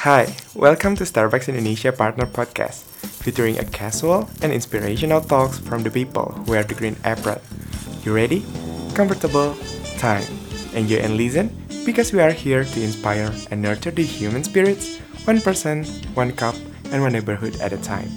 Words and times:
Hi, 0.00 0.32
welcome 0.56 0.96
to 0.96 1.04
Starbucks 1.04 1.52
Indonesia 1.52 1.92
Partner 1.92 2.24
Podcast, 2.24 2.88
featuring 3.20 3.60
a 3.60 3.68
casual 3.68 4.32
and 4.40 4.48
inspirational 4.48 5.20
talks 5.20 5.60
from 5.60 5.84
the 5.84 5.92
people 5.92 6.32
who 6.32 6.56
wear 6.56 6.64
the 6.64 6.72
green 6.72 6.96
apron. 7.04 7.36
You 8.00 8.16
ready? 8.16 8.40
Comfortable? 8.96 9.52
Time. 10.00 10.24
Enjoy 10.72 11.04
and 11.04 11.20
listen 11.20 11.52
because 11.84 12.16
we 12.16 12.24
are 12.24 12.32
here 12.32 12.64
to 12.64 12.78
inspire 12.80 13.28
and 13.52 13.60
nurture 13.60 13.92
the 13.92 14.00
human 14.00 14.40
spirits, 14.40 14.96
one 15.28 15.44
person, 15.44 15.84
one 16.16 16.32
cup, 16.32 16.56
and 16.96 17.04
one 17.04 17.12
neighborhood 17.12 17.60
at 17.60 17.76
a 17.76 17.80
time. 17.84 18.08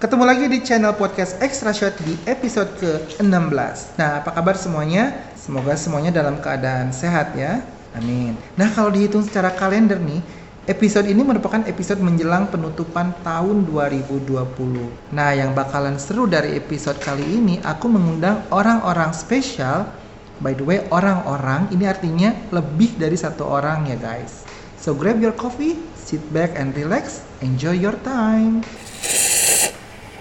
Ketemu 0.00 0.24
lagi 0.24 0.48
di 0.48 0.64
channel 0.64 0.96
podcast 0.96 1.44
Extra 1.44 1.76
Shot 1.76 1.92
di 2.08 2.16
episode 2.24 2.72
ke-16. 2.80 4.00
Nah, 4.00 4.24
apa 4.24 4.32
kabar 4.32 4.56
semuanya? 4.56 5.28
Semoga 5.36 5.76
semuanya 5.76 6.24
dalam 6.24 6.40
keadaan 6.40 6.88
sehat 6.88 7.36
ya. 7.36 7.60
Amin. 7.92 8.32
Nah, 8.56 8.72
kalau 8.72 8.88
dihitung 8.88 9.26
secara 9.26 9.52
kalender 9.52 10.00
nih, 10.00 10.39
episode 10.70 11.10
ini 11.10 11.26
merupakan 11.26 11.66
episode 11.66 11.98
menjelang 11.98 12.46
penutupan 12.46 13.10
tahun 13.26 13.66
2020. 13.66 14.30
Nah, 15.10 15.34
yang 15.34 15.50
bakalan 15.50 15.98
seru 15.98 16.30
dari 16.30 16.54
episode 16.54 17.02
kali 17.02 17.26
ini, 17.26 17.58
aku 17.66 17.90
mengundang 17.90 18.46
orang-orang 18.54 19.10
spesial. 19.10 19.90
By 20.38 20.54
the 20.54 20.62
way, 20.62 20.86
orang-orang 20.94 21.66
ini 21.74 21.90
artinya 21.90 22.30
lebih 22.54 22.94
dari 22.96 23.18
satu 23.18 23.50
orang 23.50 23.90
ya 23.90 23.98
guys. 23.98 24.46
So 24.78 24.94
grab 24.94 25.18
your 25.18 25.34
coffee, 25.34 25.76
sit 25.98 26.22
back 26.30 26.54
and 26.54 26.72
relax, 26.78 27.26
enjoy 27.42 27.74
your 27.74 27.98
time. 28.06 28.62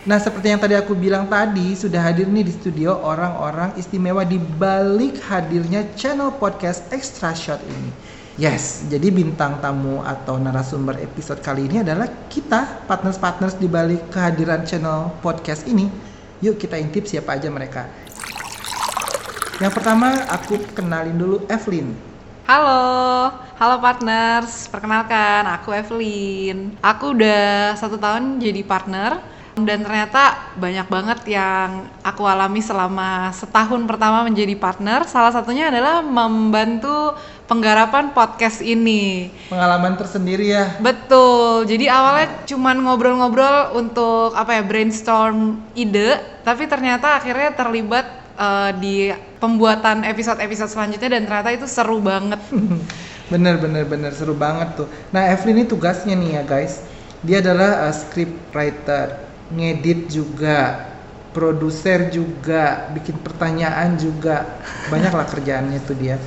Nah, 0.09 0.18
seperti 0.18 0.50
yang 0.50 0.58
tadi 0.58 0.73
aku 0.73 0.98
bilang 0.98 1.30
tadi, 1.30 1.78
sudah 1.78 2.02
hadir 2.02 2.26
nih 2.26 2.50
di 2.50 2.54
studio 2.58 2.98
orang-orang 3.06 3.78
istimewa 3.78 4.26
di 4.26 4.42
balik 4.42 5.22
hadirnya 5.30 5.86
channel 5.94 6.34
podcast 6.34 6.90
Extra 6.90 7.38
Shot 7.38 7.62
ini. 7.62 8.09
Yes, 8.40 8.88
jadi 8.88 9.12
bintang 9.12 9.60
tamu 9.60 10.00
atau 10.00 10.40
narasumber 10.40 10.96
episode 11.04 11.44
kali 11.44 11.68
ini 11.68 11.84
adalah 11.84 12.08
kita, 12.32 12.88
partners-partners 12.88 13.59
di 13.59 13.68
balik 13.68 14.16
kehadiran 14.16 14.64
channel 14.64 15.12
podcast 15.20 15.68
ini. 15.68 15.92
Yuk 16.40 16.56
kita 16.56 16.80
intip 16.80 17.04
siapa 17.04 17.36
aja 17.36 17.52
mereka. 17.52 17.92
Yang 19.59 19.73
pertama, 19.76 20.23
aku 20.31 20.56
kenalin 20.72 21.20
dulu 21.20 21.44
Evelyn. 21.52 21.92
Halo, 22.48 23.28
halo 23.59 23.76
partners. 23.84 24.72
Perkenalkan, 24.72 25.44
aku 25.44 25.76
Evelyn. 25.76 26.80
Aku 26.80 27.12
udah 27.12 27.76
satu 27.76 28.00
tahun 28.00 28.40
jadi 28.40 28.64
partner 28.64 29.20
dan 29.59 29.84
ternyata 29.84 30.56
banyak 30.56 30.88
banget 30.88 31.20
yang 31.28 31.92
aku 32.00 32.24
alami 32.24 32.64
selama 32.64 33.36
setahun 33.36 33.84
pertama 33.84 34.24
menjadi 34.24 34.56
partner. 34.56 35.03
Salah 35.03 35.36
satunya 35.36 35.68
adalah 35.68 36.00
membantu 36.00 37.20
penggarapan 37.50 38.14
podcast 38.14 38.61
ini. 38.61 39.33
Pengalaman 39.50 39.97
tersendiri 39.97 40.53
ya. 40.53 40.78
Betul. 40.78 41.66
Jadi 41.66 41.89
awalnya 41.89 42.45
cuman 42.45 42.86
ngobrol-ngobrol 42.86 43.73
untuk 43.73 44.38
apa 44.38 44.61
ya 44.61 44.64
brainstorm 44.64 45.58
ide, 45.73 46.22
tapi 46.45 46.69
ternyata 46.69 47.17
akhirnya 47.17 47.58
terlibat 47.58 48.06
uh, 48.38 48.69
di 48.78 49.09
pembuatan 49.41 50.06
episode-episode 50.06 50.69
selanjutnya 50.69 51.17
dan 51.17 51.25
ternyata 51.25 51.50
itu 51.50 51.66
seru 51.66 51.97
banget. 51.97 52.38
bener 53.33 53.58
bener 53.58 53.84
bener 53.89 54.13
seru 54.13 54.38
banget 54.38 54.86
tuh. 54.86 54.88
Nah 55.09 55.34
Evelyn 55.34 55.66
ini 55.66 55.66
tugasnya 55.66 56.13
nih 56.13 56.39
ya 56.39 56.44
guys. 56.45 56.86
Dia 57.25 57.41
adalah 57.41 57.89
uh, 57.89 57.94
script 57.97 58.53
writer 58.53 59.25
ngedit 59.50 60.13
juga 60.13 60.86
produser 61.34 62.13
juga 62.13 62.89
bikin 62.94 63.17
pertanyaan 63.22 63.97
juga 63.97 64.61
banyak 64.94 65.13
lah 65.13 65.25
kerjaannya 65.25 65.80
tuh 65.86 65.97
dia 65.97 66.17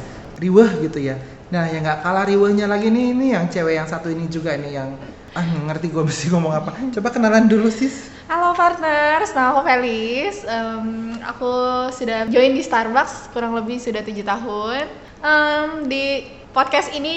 riweh 0.42 0.70
gitu 0.82 0.98
ya 0.98 1.16
nah 1.54 1.70
yang 1.70 1.86
nggak 1.86 2.02
kalah 2.02 2.26
riwehnya 2.26 2.66
lagi 2.66 2.90
nih 2.90 3.14
ini 3.14 3.26
yang 3.38 3.46
cewek 3.46 3.78
yang 3.78 3.86
satu 3.86 4.10
ini 4.10 4.26
juga 4.26 4.58
nih 4.58 4.82
yang 4.82 4.90
ah 5.32 5.46
ngerti 5.46 5.88
gue 5.94 6.02
mesti 6.10 6.26
ngomong 6.34 6.52
apa 6.52 6.70
coba 6.90 7.08
kenalan 7.14 7.46
dulu 7.46 7.70
sis 7.70 8.10
Halo 8.32 8.56
partners, 8.56 9.36
nama 9.36 9.52
aku 9.52 9.60
Felis. 9.60 10.40
Um, 10.48 11.20
aku 11.20 11.52
sudah 11.92 12.24
join 12.32 12.56
di 12.56 12.64
Starbucks 12.64 13.28
kurang 13.28 13.52
lebih 13.52 13.76
sudah 13.76 14.00
tujuh 14.00 14.24
tahun. 14.24 14.88
Um, 15.20 15.84
di 15.84 16.32
podcast 16.48 16.96
ini 16.96 17.12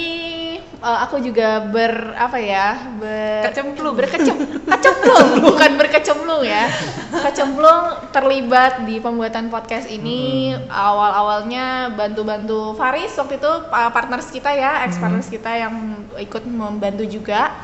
uh, 0.82 0.98
aku 1.08 1.22
juga 1.22 1.64
ber 1.68 2.16
apa 2.16 2.36
ya 2.40 2.96
ber 2.98 3.48
kecemplung 3.48 3.94
berkecem 3.96 4.36
kecemplung 4.66 5.28
bukan 5.46 5.70
berkecemplung 5.80 6.42
ya 6.44 6.68
kecemplung 7.12 8.10
terlibat 8.12 8.84
di 8.84 9.00
pembuatan 9.00 9.48
podcast 9.48 9.88
ini 9.88 10.52
hmm. 10.52 10.68
awal 10.68 11.10
awalnya 11.12 11.92
bantu 11.94 12.22
bantu 12.26 12.60
Faris 12.76 13.14
waktu 13.16 13.40
itu 13.40 13.52
partners 13.70 14.28
kita 14.28 14.50
ya 14.52 14.84
ex 14.84 15.00
partners 15.00 15.28
hmm. 15.28 15.36
kita 15.40 15.50
yang 15.56 15.74
ikut 16.20 16.42
membantu 16.44 17.04
juga 17.08 17.54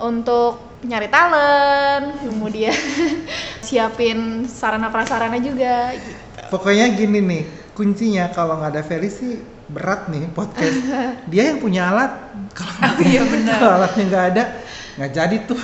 untuk 0.00 0.72
nyari 0.82 1.06
talent 1.06 2.18
kemudian 2.26 2.74
siapin 3.66 4.50
sarana 4.50 4.90
prasarana 4.90 5.38
juga 5.38 5.94
gitu. 5.94 6.18
pokoknya 6.50 6.90
gini 6.90 7.22
nih 7.22 7.42
kuncinya 7.72 8.28
kalau 8.34 8.58
nggak 8.58 8.72
ada 8.76 8.82
Felis 8.82 9.22
sih 9.22 9.51
berat 9.72 10.12
nih 10.12 10.28
podcast. 10.30 10.78
Dia 11.32 11.50
yang 11.50 11.58
punya 11.58 11.88
alat. 11.88 12.12
Kalau 12.52 12.72
oh, 12.92 13.00
iya 13.00 13.24
alatnya 13.80 14.04
nggak 14.06 14.24
ada 14.36 14.44
nggak 14.92 15.10
jadi 15.16 15.36
tuh 15.48 15.60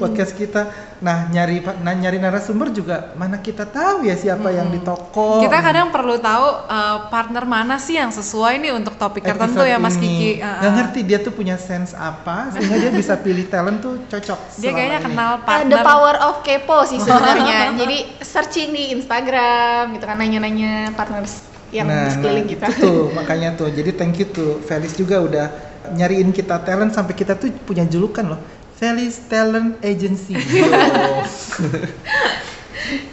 podcast 0.00 0.32
kita. 0.32 0.72
Nah 1.04 1.28
nyari 1.28 1.60
nah, 1.84 1.92
nyari 1.92 2.16
narasumber 2.16 2.72
juga 2.72 3.12
mana 3.16 3.36
kita 3.40 3.68
tahu 3.68 4.08
ya 4.08 4.16
siapa 4.16 4.48
hmm. 4.48 4.56
yang 4.56 4.68
di 4.72 4.80
toko. 4.80 5.44
Kita 5.44 5.60
kadang 5.60 5.92
perlu 5.92 6.16
tahu 6.16 6.46
uh, 6.64 6.98
partner 7.12 7.44
mana 7.44 7.76
sih 7.76 8.00
yang 8.00 8.08
sesuai 8.08 8.56
nih 8.64 8.72
untuk 8.72 8.96
topik 8.96 9.20
tertentu 9.20 9.60
ya 9.60 9.76
Mas 9.76 10.00
Kiki. 10.00 10.40
Uh, 10.40 10.48
nggak 10.48 10.72
ngerti 10.80 11.00
dia 11.04 11.18
tuh 11.20 11.36
punya 11.36 11.60
sense 11.60 11.92
apa 11.92 12.56
sehingga 12.56 12.88
dia 12.88 12.92
bisa 12.96 13.20
pilih 13.20 13.44
talent 13.52 13.84
tuh 13.84 14.00
cocok 14.08 14.38
dia 14.56 14.72
kayaknya 14.72 15.00
ini. 15.04 15.06
kenal 15.12 15.32
partner. 15.44 15.68
the 15.68 15.78
power 15.84 16.14
of 16.24 16.34
kepo 16.40 16.88
sih 16.88 16.98
sebenarnya. 17.04 17.76
Jadi 17.76 17.98
searching 18.24 18.72
di 18.72 18.96
Instagram 18.96 19.92
gitu 20.00 20.04
kan 20.08 20.16
nanya-nanya 20.16 20.96
partners 20.96 21.49
yang 21.70 21.86
nah, 21.86 22.10
sekeliling 22.10 22.46
nah, 22.46 22.52
kita. 22.52 22.66
Itu 22.70 22.82
tuh 22.82 23.00
makanya 23.14 23.48
tuh. 23.54 23.68
Jadi 23.70 23.90
thank 23.94 24.18
you 24.18 24.26
tuh 24.28 24.62
Felis 24.66 24.94
juga 24.98 25.22
udah 25.22 25.46
nyariin 25.94 26.30
kita 26.30 26.60
talent 26.62 26.92
sampai 26.94 27.14
kita 27.14 27.34
tuh 27.38 27.50
punya 27.66 27.86
julukan 27.86 28.36
loh. 28.36 28.40
Felis 28.80 29.28
Talent 29.28 29.76
Agency. 29.84 30.34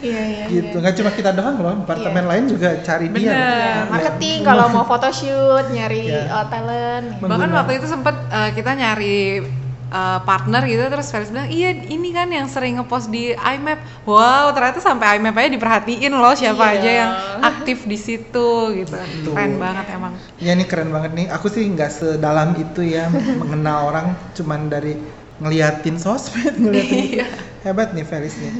Iya 0.02 0.22
iya. 0.26 0.44
Gitu. 0.50 0.74
Nggak 0.74 0.94
cuma 0.98 1.10
kita 1.14 1.30
doang 1.34 1.56
loh, 1.60 1.74
departemen 1.84 2.24
iya. 2.26 2.30
lain 2.34 2.44
juga 2.50 2.68
cari 2.82 3.06
Bener. 3.06 3.20
dia. 3.20 3.30
Iya, 3.30 3.74
marketing 3.86 4.38
kalau 4.42 4.66
mau 4.74 4.84
photoshoot, 4.88 5.70
nyari 5.70 6.10
yeah. 6.10 6.34
uh, 6.34 6.46
talent. 6.50 7.20
Bahkan 7.22 7.50
waktu 7.52 7.72
itu 7.78 7.86
sempet 7.86 8.16
uh, 8.32 8.50
kita 8.54 8.74
nyari 8.74 9.44
uh, 9.92 10.20
partner 10.24 10.62
gitu 10.64 10.84
terus 10.88 11.08
Felix 11.12 11.28
bilang 11.32 11.48
iya 11.50 11.72
ini 11.72 12.08
kan 12.12 12.28
yang 12.28 12.46
sering 12.48 12.80
ngepost 12.80 13.08
di 13.12 13.32
IMAP 13.34 13.80
wow 14.08 14.52
ternyata 14.52 14.80
sampai 14.80 15.18
IMAP 15.20 15.36
aja 15.36 15.50
diperhatiin 15.52 16.12
loh 16.14 16.34
siapa 16.36 16.64
iya. 16.72 16.76
aja 16.80 16.90
yang 16.90 17.10
aktif 17.44 17.84
di 17.84 17.98
situ 17.98 18.48
gitu 18.76 18.96
Betul. 18.96 19.32
keren 19.34 19.54
banget 19.60 19.86
emang 19.92 20.12
ya 20.40 20.50
ini 20.56 20.64
keren 20.64 20.90
banget 20.92 21.12
nih 21.16 21.26
aku 21.32 21.46
sih 21.52 21.64
nggak 21.68 21.90
sedalam 21.92 22.56
itu 22.56 22.84
ya 22.84 23.08
mengenal 23.40 23.92
orang 23.92 24.06
cuman 24.36 24.68
dari 24.68 24.96
ngeliatin 25.38 25.96
sosmed 25.96 26.58
ngeliatin 26.58 27.22
iya. 27.22 27.26
hebat 27.62 27.94
nih 27.94 28.04
Felix 28.04 28.34
nih 28.38 28.52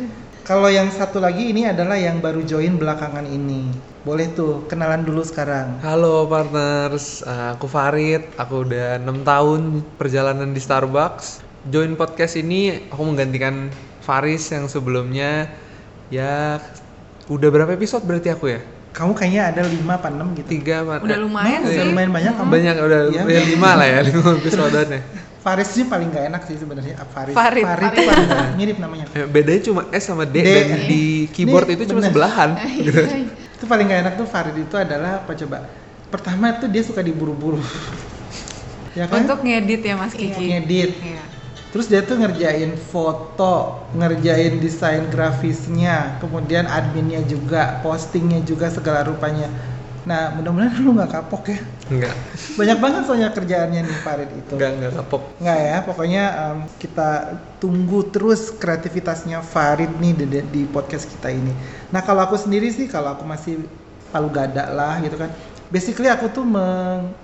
kalau 0.49 0.73
yang 0.73 0.89
satu 0.89 1.21
lagi 1.21 1.53
ini 1.53 1.69
adalah 1.69 2.01
yang 2.01 2.25
baru 2.25 2.41
join 2.41 2.81
belakangan 2.81 3.29
ini. 3.29 3.69
Boleh 4.01 4.33
tuh 4.33 4.65
kenalan 4.65 5.05
dulu 5.05 5.21
sekarang. 5.21 5.77
Halo 5.85 6.25
partners, 6.25 7.21
uh, 7.21 7.53
aku 7.53 7.69
Farid. 7.69 8.25
Aku 8.41 8.65
udah 8.65 8.97
enam 8.97 9.29
tahun 9.29 9.85
perjalanan 10.01 10.57
di 10.57 10.61
Starbucks. 10.65 11.45
Join 11.69 12.01
podcast 12.01 12.41
ini 12.41 12.89
aku 12.89 13.13
menggantikan 13.13 13.69
Faris 14.01 14.49
yang 14.49 14.73
sebelumnya 14.73 15.53
ya 16.09 16.57
udah 17.29 17.49
berapa 17.53 17.77
episode 17.77 18.09
berarti 18.09 18.33
aku 18.33 18.49
ya? 18.49 18.65
Kamu 18.97 19.13
kayaknya 19.13 19.53
ada 19.53 19.69
5 19.69 19.85
apa 19.85 20.09
6 20.09 20.33
gitu. 20.33 20.49
Tiga, 20.49 20.81
Udah 20.81 21.19
lumayan 21.21 21.61
nah, 21.61 21.69
sih. 21.69 21.77
Udah 21.77 21.87
lumayan 21.93 22.11
banyak 22.17 22.33
kamu. 22.33 22.49
Banyak 22.49 22.77
udah 22.89 23.01
ya, 23.13 23.23
ya 23.29 23.43
5 23.53 23.81
lah 23.85 23.89
ya 23.93 24.01
5 24.01 24.41
episode 24.41 24.81
Faris 25.49 25.73
sih 25.73 25.89
paling 25.89 26.13
gak 26.13 26.25
enak 26.29 26.43
sih 26.45 26.61
sebenarnya. 26.61 27.01
Faris. 27.09 27.33
Farid. 27.33 27.65
Farid, 27.65 27.89
Farid. 27.89 28.05
paling 28.05 28.29
gak 28.29 28.49
mirip 28.61 28.77
namanya. 28.77 29.05
Ya, 29.17 29.25
bedanya 29.25 29.63
cuma 29.65 29.89
S 29.97 30.05
sama 30.05 30.29
D, 30.29 30.45
D. 30.45 30.45
dan 30.45 30.69
di 30.85 31.25
keyboard 31.33 31.65
Ini 31.73 31.75
itu 31.81 31.85
cuma 31.89 32.05
sebelahan. 32.05 32.51
gitu. 32.85 33.01
itu 33.57 33.65
paling 33.65 33.89
gak 33.89 34.01
enak 34.05 34.15
tuh 34.21 34.27
Farid 34.29 34.57
itu 34.61 34.77
adalah 34.77 35.25
apa 35.25 35.33
coba? 35.33 35.65
Pertama 36.13 36.53
tuh 36.61 36.69
dia 36.69 36.85
suka 36.85 37.01
diburu-buru. 37.01 37.65
ya 38.93 39.09
kan? 39.09 39.25
Untuk 39.25 39.41
ngedit 39.41 39.81
ya 39.89 39.97
Mas 39.97 40.13
Kiki. 40.13 40.37
Iya. 40.37 40.61
Ngedit. 40.61 40.93
Iya. 41.01 41.23
Terus 41.73 41.87
dia 41.89 42.01
tuh 42.05 42.21
ngerjain 42.21 42.77
foto, 42.77 43.89
ngerjain 43.97 44.61
desain 44.61 45.09
grafisnya, 45.09 46.21
kemudian 46.21 46.69
adminnya 46.69 47.25
juga, 47.25 47.81
postingnya 47.81 48.45
juga 48.45 48.69
segala 48.69 49.05
rupanya 49.05 49.49
Nah, 50.09 50.33
mudah-mudahan 50.41 50.81
lu 50.81 50.97
nggak 50.97 51.13
kapok 51.13 51.53
ya. 51.53 51.59
Enggak. 51.93 52.17
Banyak 52.57 52.79
banget 52.81 53.03
soalnya 53.05 53.29
kerjaannya 53.37 53.81
nih 53.85 53.99
Farid 54.01 54.31
itu. 54.33 54.53
Enggak, 54.57 54.71
enggak 54.81 54.93
kapok. 55.05 55.23
Enggak 55.37 55.59
ya, 55.61 55.77
pokoknya 55.85 56.25
um, 56.33 56.59
kita 56.81 57.09
tunggu 57.61 58.09
terus 58.09 58.49
kreativitasnya 58.57 59.45
Farid 59.45 59.93
nih 60.01 60.13
di, 60.17 60.25
di 60.49 60.63
podcast 60.65 61.05
kita 61.13 61.29
ini. 61.29 61.53
Nah, 61.93 62.01
kalau 62.01 62.25
aku 62.25 62.41
sendiri 62.41 62.73
sih, 62.73 62.89
kalau 62.89 63.13
aku 63.13 63.29
masih 63.29 63.61
palu 64.09 64.33
gada 64.33 64.73
lah 64.73 64.97
gitu 65.05 65.21
kan. 65.21 65.29
Basically 65.69 66.09
aku 66.09 66.33
tuh 66.33 66.49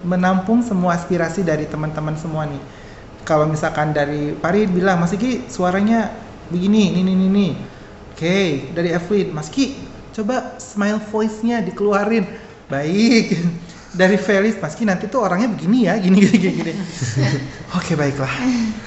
menampung 0.05 0.61
semua 0.61 1.01
aspirasi 1.01 1.41
dari 1.41 1.65
teman-teman 1.65 2.13
semua 2.21 2.45
nih. 2.45 2.61
kalau 3.25 3.49
misalkan 3.49 3.97
dari 3.97 4.37
Farid 4.39 4.71
bilang 4.71 5.01
Mas 5.01 5.17
Ki 5.17 5.49
suaranya 5.49 6.13
begini 6.53 6.93
ini 6.93 7.01
ini 7.17 7.27
ini 7.27 7.49
oke 8.13 8.37
dari 8.77 8.93
Evelyn 8.93 9.33
Mas 9.33 9.49
Ki 9.49 9.81
coba 10.15 10.61
smile 10.61 11.01
voice-nya 11.11 11.65
dikeluarin 11.65 12.29
baik. 12.75 13.27
Dari 14.01 14.19
Felis 14.19 14.59
Mas 14.59 14.75
Ki 14.75 14.83
nanti 14.83 15.07
tuh 15.07 15.23
orangnya 15.23 15.47
begini 15.47 15.87
ya 15.87 15.95
gini 16.03 16.19
gini 16.19 16.35
gini, 16.35 16.55
gini. 16.67 16.73
oke 17.79 17.95
baiklah. 17.95 18.33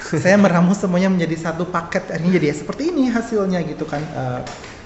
Saya 0.04 0.36
meramu 0.36 0.76
semuanya 0.76 1.08
menjadi 1.08 1.48
satu 1.48 1.64
paket. 1.64 2.12
Akhirnya 2.12 2.36
jadi 2.36 2.46
ya 2.52 2.54
seperti 2.60 2.92
ini 2.92 3.08
hasilnya 3.08 3.64
gitu 3.64 3.88
kan. 3.88 4.04
Eh, 4.04 4.40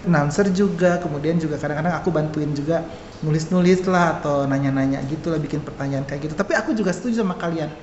announcer 0.07 0.47
juga 0.55 1.03
kemudian 1.03 1.43
juga 1.43 1.59
kadang-kadang 1.59 1.95
aku 1.99 2.15
bantuin 2.15 2.55
juga 2.55 2.87
nulis-nulis 3.23 3.83
lah 3.87 4.19
atau 4.19 4.47
nanya-nanya 4.47 5.03
gitu 5.11 5.35
lah 5.35 5.43
bikin 5.43 5.59
pertanyaan 5.59 6.07
kayak 6.07 6.31
gitu. 6.31 6.35
Tapi 6.39 6.55
aku 6.55 6.71
juga 6.71 6.95
setuju 6.95 7.27
sama 7.27 7.35
kalian. 7.35 7.75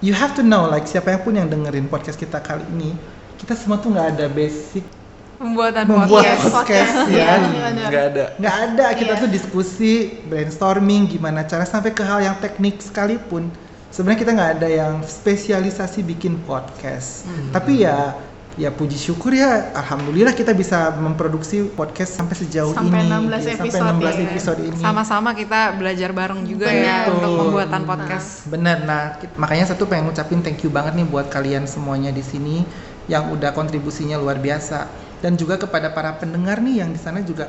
You 0.00 0.16
have 0.16 0.32
to 0.40 0.42
know 0.42 0.64
like 0.72 0.88
siapa 0.88 1.12
yang 1.12 1.22
pun 1.28 1.36
yang 1.36 1.48
dengerin 1.52 1.92
podcast 1.92 2.16
kita 2.16 2.40
kali 2.40 2.64
ini 2.72 2.96
kita 3.36 3.52
semua 3.52 3.76
tuh 3.82 3.92
nggak 3.92 4.16
ada 4.16 4.26
basic 4.32 4.86
Pembuatan 5.42 5.84
Membuat 5.84 6.22
podcast. 6.22 6.54
podcast, 6.54 6.94
ya. 7.10 7.10
Iya, 7.10 7.32
benar. 7.42 7.88
nggak 7.90 8.04
ada 8.14 8.24
nggak 8.38 8.56
ada 8.62 8.86
kita 8.94 9.12
Iya. 9.12 9.22
tuh 9.26 9.28
diskusi 9.28 9.92
brainstorming 10.30 11.10
gimana 11.10 11.42
cara 11.42 11.66
sampai 11.66 11.90
ke 11.90 12.00
hal 12.00 12.22
yang 12.22 12.38
teknik 12.38 12.78
sekalipun 12.78 13.50
sebenarnya 13.90 14.20
kita 14.22 14.32
nggak 14.32 14.52
ada 14.56 14.68
yang 14.70 14.94
spesialisasi 15.02 16.00
bikin 16.00 16.38
podcast 16.46 17.26
tapi 17.50 17.82
ya 17.82 18.14
ya 18.52 18.68
puji 18.68 19.00
syukur 19.00 19.32
ya 19.32 19.72
alhamdulillah 19.72 20.30
kita 20.30 20.52
bisa 20.52 20.92
memproduksi 20.94 21.72
podcast 21.72 22.12
sampai 22.14 22.36
sejauh 22.36 22.76
Sampai 22.76 23.00
ini 23.00 23.08
16 23.08 23.32
ya, 23.48 23.56
sampai 23.56 23.64
episode 23.64 23.88
16 23.88 24.12
ya. 24.12 24.24
episode 24.28 24.60
ini 24.60 24.76
Sama-sama 24.76 25.30
kita 25.32 25.60
belajar 25.74 26.10
bareng 26.12 26.44
juga 26.44 26.68
ya 26.68 27.08
Betul. 27.08 27.16
untuk 27.16 27.30
pembuatan 27.40 27.82
podcast. 27.82 28.28
Bener, 28.46 28.84
nah 28.84 29.16
makanya 29.40 29.72
satu 29.72 29.88
pengen 29.88 30.12
ngucapin 30.12 30.44
thank 30.44 30.60
you 30.60 30.68
banget 30.68 30.92
nih 30.94 31.08
buat 31.08 31.32
kalian 31.32 31.64
semuanya 31.64 32.12
di 32.12 32.20
sini 32.20 32.68
yang 33.08 33.32
udah 33.32 33.50
kontribusinya 33.50 34.20
luar 34.20 34.36
biasa 34.36 34.84
dan 35.22 35.38
juga 35.38 35.54
kepada 35.56 35.94
para 35.94 36.18
pendengar 36.18 36.58
nih 36.58 36.82
yang 36.82 36.90
di 36.90 36.98
sana 36.98 37.22
juga 37.22 37.46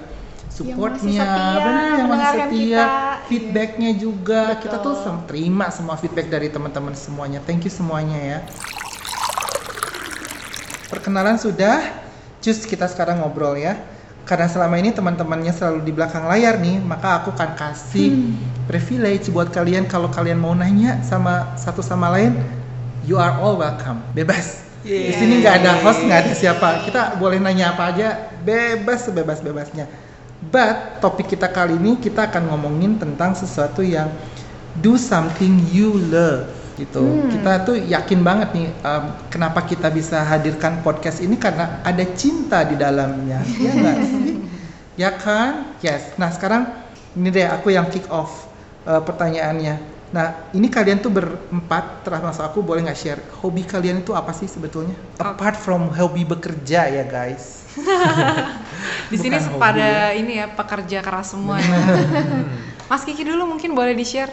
supportnya, 0.53 1.25
setia, 1.25 1.57
bener 1.65 1.81
yang 1.81 1.89
masih 1.89 2.05
mendengarkan 2.05 2.47
setia, 2.53 2.61
kita. 2.61 2.85
feedbacknya 3.25 3.91
juga 3.97 4.41
kita 4.61 4.77
tuh 4.77 4.93
Betul. 4.93 5.03
sem- 5.09 5.23
terima 5.25 5.65
semua 5.73 5.95
feedback 5.97 6.29
dari 6.29 6.47
teman-teman 6.53 6.93
semuanya, 6.93 7.41
thank 7.41 7.65
you 7.65 7.73
semuanya 7.73 8.19
ya. 8.21 8.39
Perkenalan 10.93 11.41
sudah, 11.41 11.81
cus 12.37 12.69
kita 12.69 12.85
sekarang 12.85 13.25
ngobrol 13.25 13.57
ya. 13.57 13.81
Karena 14.23 14.47
selama 14.47 14.79
ini 14.79 14.93
teman-temannya 14.93 15.51
selalu 15.51 15.83
di 15.83 15.91
belakang 15.91 16.29
layar 16.29 16.55
nih, 16.61 16.79
maka 16.79 17.19
aku 17.19 17.33
akan 17.35 17.59
kasih 17.59 18.31
privilege 18.69 19.27
buat 19.33 19.51
kalian 19.51 19.89
kalau 19.89 20.07
kalian 20.07 20.39
mau 20.39 20.53
nanya 20.55 21.01
sama 21.03 21.57
satu 21.59 21.83
sama 21.83 22.07
lain, 22.13 22.37
you 23.03 23.19
are 23.19 23.35
all 23.41 23.57
welcome, 23.59 23.99
bebas. 24.15 24.63
Di 24.83 25.13
sini 25.15 25.39
nggak 25.39 25.55
ada 25.63 25.71
host, 25.79 26.03
nggak 26.03 26.19
ada 26.27 26.33
siapa. 26.35 26.83
Kita 26.83 27.15
boleh 27.15 27.39
nanya 27.39 27.71
apa 27.71 27.95
aja, 27.95 28.35
bebas 28.43 29.07
sebebas-bebasnya. 29.07 29.87
But 30.43 30.99
topik 30.99 31.31
kita 31.31 31.47
kali 31.47 31.79
ini 31.79 31.95
kita 31.95 32.27
akan 32.27 32.51
ngomongin 32.51 32.99
tentang 32.99 33.31
sesuatu 33.31 33.79
yang 33.79 34.11
do 34.83 34.99
something 34.99 35.63
you 35.71 35.95
love 36.11 36.51
gitu. 36.75 37.31
Kita 37.31 37.63
tuh 37.63 37.79
yakin 37.79 38.19
banget 38.25 38.49
nih 38.51 38.67
um, 38.83 39.03
kenapa 39.31 39.63
kita 39.63 39.87
bisa 39.87 40.19
hadirkan 40.19 40.83
podcast 40.83 41.23
ini 41.23 41.39
karena 41.39 41.79
ada 41.87 42.03
cinta 42.17 42.67
di 42.67 42.75
dalamnya. 42.75 43.39
ya 43.55 43.71
nggak 43.71 43.97
sih? 44.11 44.35
Ya 44.99 45.09
kan? 45.15 45.73
Yes. 45.79 46.13
Nah, 46.19 46.29
sekarang 46.29 46.69
ini 47.15 47.31
deh 47.31 47.47
aku 47.47 47.71
yang 47.71 47.87
kick 47.87 48.05
off 48.11 48.51
uh, 48.83 48.99
pertanyaannya. 48.99 49.92
Nah, 50.13 50.45
ini 50.53 50.69
kalian 50.69 51.01
tuh 51.01 51.09
berempat 51.09 52.05
termasuk 52.05 52.45
aku 52.45 52.61
boleh 52.61 52.85
nggak 52.85 52.99
share 53.01 53.21
hobi 53.41 53.65
kalian 53.65 54.05
itu 54.05 54.13
apa 54.13 54.29
sih 54.29 54.45
sebetulnya? 54.45 54.93
Apart 55.17 55.57
from 55.57 55.89
hobi 55.89 56.21
bekerja 56.21 56.85
ya, 56.85 57.01
guys. 57.01 57.65
Di 59.11 59.17
sini 59.17 59.41
pada 59.57 60.13
ini 60.13 60.37
ya 60.37 60.53
pekerja 60.53 61.01
keras 61.01 61.33
semua 61.33 61.57
ya. 61.57 61.77
Mas 62.93 63.01
Kiki 63.01 63.25
dulu 63.25 63.57
mungkin 63.57 63.73
boleh 63.73 63.97
di-share. 63.97 64.29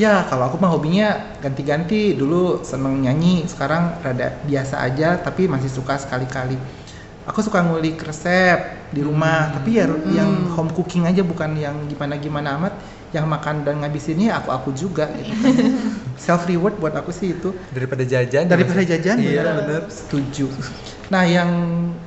Ya, 0.00 0.24
kalau 0.24 0.48
aku 0.48 0.56
mah 0.56 0.72
hobinya 0.72 1.36
ganti-ganti. 1.44 2.16
Dulu 2.16 2.64
seneng 2.64 3.04
nyanyi, 3.04 3.44
sekarang 3.44 4.00
rada 4.00 4.40
biasa 4.48 4.80
aja, 4.80 5.20
tapi 5.20 5.44
masih 5.44 5.68
suka 5.68 6.00
sekali-kali. 6.00 6.56
Aku 7.28 7.44
suka 7.44 7.60
ngulik 7.60 8.00
resep 8.00 8.88
di 8.88 9.04
rumah, 9.04 9.52
tapi 9.52 9.76
ya 9.76 9.84
yang 10.08 10.48
home 10.56 10.72
cooking 10.72 11.04
aja, 11.04 11.20
bukan 11.20 11.52
yang 11.60 11.76
gimana-gimana 11.84 12.56
amat. 12.56 12.74
Yang 13.12 13.26
makan 13.28 13.54
dan 13.68 13.84
ngabisinnya 13.84 14.40
aku 14.40 14.48
aku 14.50 14.70
juga 14.72 15.12
gitu. 15.12 15.32
Self 16.24 16.48
reward 16.48 16.80
buat 16.80 16.96
aku 16.96 17.12
sih 17.12 17.36
itu. 17.36 17.52
Daripada 17.72 18.02
jajan 18.08 18.48
daripada 18.48 18.80
jajan 18.80 19.20
iya 19.20 19.44
bener. 19.44 19.54
bener. 19.60 19.82
Setuju. 19.92 20.48
Nah 21.12 21.24
yang 21.28 21.50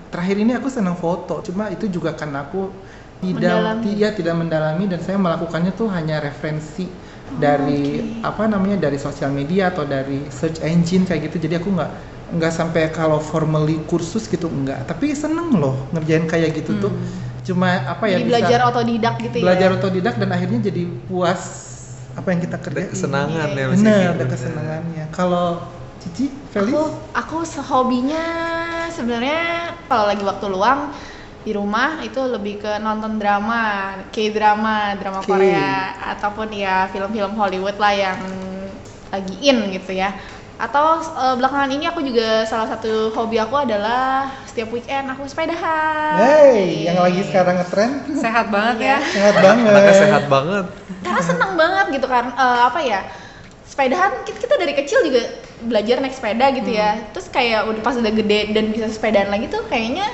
terakhir 0.09 0.37
ini 0.41 0.57
aku 0.57 0.67
senang 0.73 0.97
foto 0.97 1.45
cuma 1.45 1.69
itu 1.69 1.85
juga 1.85 2.17
karena 2.17 2.41
aku 2.49 2.73
tidak 3.21 3.37
Mendalami. 3.37 3.81
tidak 3.85 4.11
tidak 4.19 4.35
mendalami 4.37 4.83
dan 4.91 4.99
saya 5.01 5.17
melakukannya 5.17 5.71
tuh 5.73 5.87
hanya 5.89 6.19
referensi 6.19 6.85
dari 7.25 8.01
apa 8.21 8.45
namanya 8.45 8.77
dari 8.89 8.97
sosial 9.01 9.33
media 9.33 9.73
atau 9.73 9.85
dari 9.85 10.29
search 10.29 10.61
engine 10.61 11.05
kayak 11.05 11.29
gitu. 11.29 11.45
Jadi 11.49 11.61
aku 11.61 11.69
nggak 11.73 11.91
nggak 12.25 12.53
sampai 12.53 12.89
kalau 12.89 13.21
formally 13.21 13.85
kursus 13.85 14.25
gitu 14.25 14.49
enggak 14.49 14.89
tapi 14.89 15.13
seneng 15.13 15.61
loh 15.61 15.85
ngerjain 15.93 16.25
kayak 16.25 16.57
gitu 16.57 16.73
tuh 16.81 16.91
cuma 17.45 17.69
apa 17.85 18.03
ya 18.09 18.17
Jadi 18.17 18.25
bisa 18.25 18.31
belajar 18.33 18.59
otodidak 18.65 19.15
gitu 19.21 19.35
belajar 19.45 19.69
ya. 19.69 19.75
otodidak 19.77 20.15
dan 20.17 20.29
akhirnya 20.33 20.59
jadi 20.65 20.83
puas 21.05 21.41
apa 22.15 22.27
yang 22.31 22.39
kita 22.41 22.57
ada 22.57 22.63
kerjain 22.65 22.89
kesenangan 22.89 23.47
ya 23.53 23.65
Kiki, 23.69 23.85
ada 23.85 24.13
bener. 24.17 24.27
kesenangannya 24.33 25.05
kalau 25.13 25.47
Cici 26.01 26.25
Felis 26.49 26.73
Aku 26.73 26.83
aku 27.13 27.35
hobinya 27.65 28.25
sebenarnya 28.89 29.73
kalau 29.85 30.05
lagi 30.09 30.23
waktu 30.25 30.45
luang 30.49 30.89
di 31.45 31.53
rumah 31.53 32.01
itu 32.01 32.17
lebih 32.25 32.57
ke 32.57 32.81
nonton 32.81 33.21
drama, 33.21 33.93
K-drama, 34.09 34.97
drama. 34.97 35.21
Korea 35.21 35.93
ataupun 36.17 36.49
ya 36.49 36.89
film-film 36.89 37.37
Hollywood 37.37 37.77
lah 37.77 37.93
yang 37.93 38.17
lagi 39.13 39.35
in 39.45 39.69
gitu 39.69 39.93
ya. 39.93 40.17
Atau 40.55 41.03
eh, 41.03 41.35
belakangan 41.35 41.69
ini 41.71 41.85
aku 41.85 41.99
juga 41.99 42.47
salah 42.47 42.67
satu 42.71 43.11
hobi 43.11 43.37
aku 43.37 43.59
adalah 43.59 44.31
setiap 44.47 44.71
weekend 44.71 45.11
aku 45.11 45.27
sepedahan. 45.27 46.15
Hey, 46.15 46.87
yang 46.87 46.99
lagi 46.99 47.21
sekarang 47.27 47.59
ngetren 47.59 47.91
Sehat 48.15 48.47
banget 48.47 48.77
ya. 48.79 48.97
sehat 49.03 49.35
banget. 49.43 49.71
anaknya 49.75 49.95
sehat 49.99 50.23
banget 50.31 50.65
karena 51.05 51.21
senang 51.21 51.53
banget 51.53 51.85
gitu 52.01 52.07
kan 52.09 52.33
eh, 52.33 52.61
apa 52.65 52.79
ya 52.81 52.99
sepedahan 53.65 54.25
kita, 54.25 54.37
kita 54.41 54.55
dari 54.57 54.73
kecil 54.73 54.99
juga 55.05 55.21
belajar 55.61 56.01
naik 56.01 56.17
sepeda 56.17 56.49
gitu 56.53 56.69
ya 56.69 56.97
terus 57.13 57.29
kayak 57.29 57.69
udah 57.69 57.81
pas 57.81 57.97
udah 57.97 58.13
gede 58.13 58.53
dan 58.53 58.73
bisa 58.73 58.89
sepedaan 58.89 59.29
lagi 59.29 59.49
tuh 59.49 59.61
kayaknya 59.69 60.05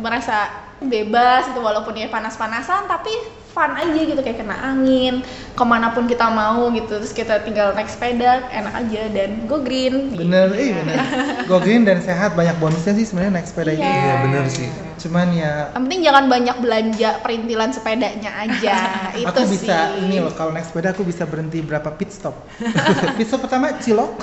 merasa 0.00 0.48
bebas 0.80 1.48
gitu 1.52 1.60
walaupun 1.60 1.92
ya 1.92 2.08
panas-panasan 2.08 2.88
tapi 2.88 3.12
fun 3.50 3.74
aja 3.74 4.00
gitu 4.00 4.20
kayak 4.22 4.38
kena 4.40 4.56
angin 4.62 5.26
ke 5.52 5.64
mana 5.66 5.90
pun 5.90 6.06
kita 6.06 6.30
mau 6.30 6.70
gitu 6.70 7.02
terus 7.02 7.10
kita 7.10 7.42
tinggal 7.42 7.74
naik 7.74 7.90
sepeda 7.90 8.46
enak 8.48 8.74
aja 8.78 9.02
dan 9.10 9.44
go 9.50 9.58
green 9.60 10.14
Bener, 10.14 10.54
eh 10.54 10.70
bener. 10.70 10.96
Go 11.50 11.58
green 11.58 11.82
dan 11.82 11.98
sehat 11.98 12.38
banyak 12.38 12.54
bonusnya 12.62 12.94
sih 12.94 13.02
sebenarnya 13.02 13.42
naik 13.42 13.48
sepeda 13.50 13.74
ini. 13.74 13.82
Iya. 13.82 13.90
iya 13.90 14.14
bener 14.22 14.44
sih 14.46 14.68
Cuman 15.00 15.32
ya 15.34 15.72
yang 15.74 15.82
penting 15.88 16.00
jangan 16.06 16.24
banyak 16.28 16.56
belanja 16.60 17.10
perintilan 17.24 17.70
sepedanya 17.74 18.30
aja 18.38 18.76
itu 19.22 19.26
aku 19.26 19.48
bisa 19.50 19.96
sih 19.96 20.06
ini 20.06 20.16
loh 20.22 20.32
kalau 20.36 20.54
naik 20.54 20.68
sepeda 20.68 20.94
aku 20.94 21.02
bisa 21.02 21.24
berhenti 21.26 21.58
berapa 21.64 21.90
pit 21.96 22.12
stop. 22.14 22.46
pit 23.18 23.26
stop 23.26 23.42
pertama 23.42 23.74
Cilok. 23.80 24.20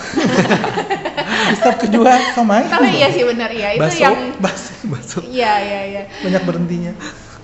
pit 1.51 1.57
stop 1.59 1.75
kedua 1.81 2.13
Somai. 2.31 2.63
tapi 2.69 2.95
iya 2.95 3.11
sih 3.11 3.25
benar 3.25 3.49
iya 3.51 3.75
itu 3.75 3.83
Baso. 3.83 3.99
yang 3.99 4.15
Bas, 4.39 4.61
masuk 4.85 5.23
iya 5.27 5.53
iya 5.59 5.81
iya 5.83 6.03
banyak 6.23 6.43
berhentinya. 6.47 6.93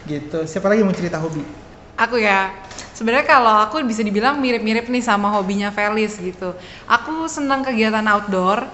Gitu. 0.03 0.43
Siapa 0.45 0.67
lagi 0.67 0.83
mau 0.83 0.91
cerita 0.91 1.15
hobi? 1.17 1.43
Aku 2.03 2.19
ya, 2.19 2.51
sebenarnya 2.91 3.23
kalau 3.23 3.63
aku 3.63 3.79
bisa 3.87 4.03
dibilang 4.03 4.35
mirip-mirip 4.37 4.91
nih 4.91 4.99
sama 4.99 5.31
hobinya 5.31 5.71
Felis 5.71 6.19
gitu. 6.19 6.51
Aku 6.83 7.31
senang 7.31 7.63
kegiatan 7.63 8.03
outdoor, 8.11 8.67